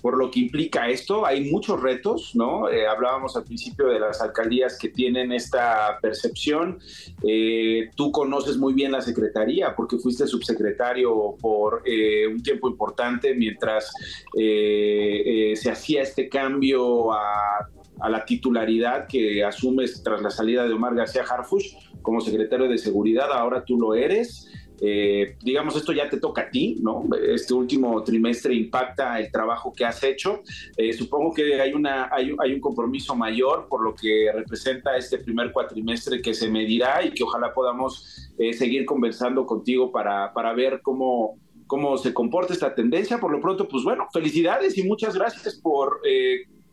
[0.03, 1.25] por lo que implica esto.
[1.25, 2.69] Hay muchos retos, ¿no?
[2.69, 6.77] Eh, hablábamos al principio de las alcaldías que tienen esta percepción.
[7.23, 11.83] Eh, tú conoces muy bien la Secretaría porque fuiste subsecretario por
[12.29, 13.91] un tiempo importante mientras
[14.33, 20.93] se hacía este cambio a a la titularidad que asumes tras la salida de Omar
[20.93, 24.49] García Harfush como secretario de Seguridad, ahora tú lo eres.
[24.85, 27.07] Eh, digamos, esto ya te toca a ti, ¿no?
[27.25, 30.41] Este último trimestre impacta el trabajo que has hecho.
[30.75, 35.19] Eh, supongo que hay, una, hay, hay, un compromiso mayor por lo que representa este
[35.19, 40.51] primer cuatrimestre que se medirá y que ojalá podamos eh, seguir conversando contigo para, para
[40.53, 43.19] ver cómo, cómo se comporta esta tendencia.
[43.19, 46.01] Por lo pronto, pues bueno, felicidades y muchas gracias por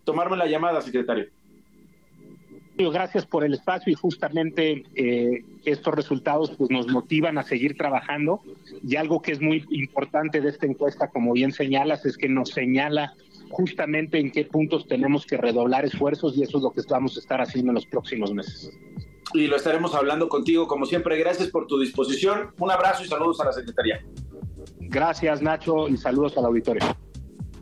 [0.03, 1.29] tomarme la llamada, secretario.
[2.89, 8.41] Gracias por el espacio y justamente eh, estos resultados pues, nos motivan a seguir trabajando
[8.83, 12.51] y algo que es muy importante de esta encuesta, como bien señalas, es que nos
[12.51, 13.12] señala
[13.51, 17.20] justamente en qué puntos tenemos que redoblar esfuerzos y eso es lo que vamos a
[17.20, 18.70] estar haciendo en los próximos meses.
[19.35, 21.18] Y lo estaremos hablando contigo como siempre.
[21.18, 22.53] Gracias por tu disposición.
[22.59, 24.01] Un abrazo y saludos a la Secretaría.
[24.81, 26.85] Gracias Nacho y saludos al auditorio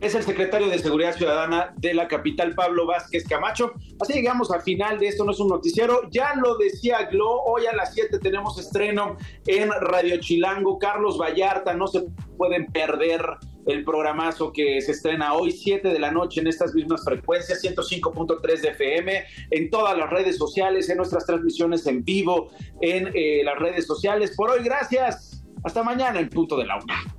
[0.01, 3.73] es el secretario de Seguridad Ciudadana de la capital, Pablo Vázquez Camacho.
[3.99, 6.09] Así llegamos al final de esto, no es un noticiero.
[6.09, 10.79] Ya lo decía Glo, hoy a las 7 tenemos estreno en Radio Chilango.
[10.79, 12.05] Carlos Vallarta, no se
[12.37, 13.21] pueden perder
[13.65, 18.61] el programazo que se estrena hoy, 7 de la noche, en estas mismas frecuencias, 105.3
[18.61, 22.49] de FM, en todas las redes sociales, en nuestras transmisiones en vivo,
[22.81, 24.33] en eh, las redes sociales.
[24.35, 25.43] Por hoy, gracias.
[25.63, 27.18] Hasta mañana en punto de la una.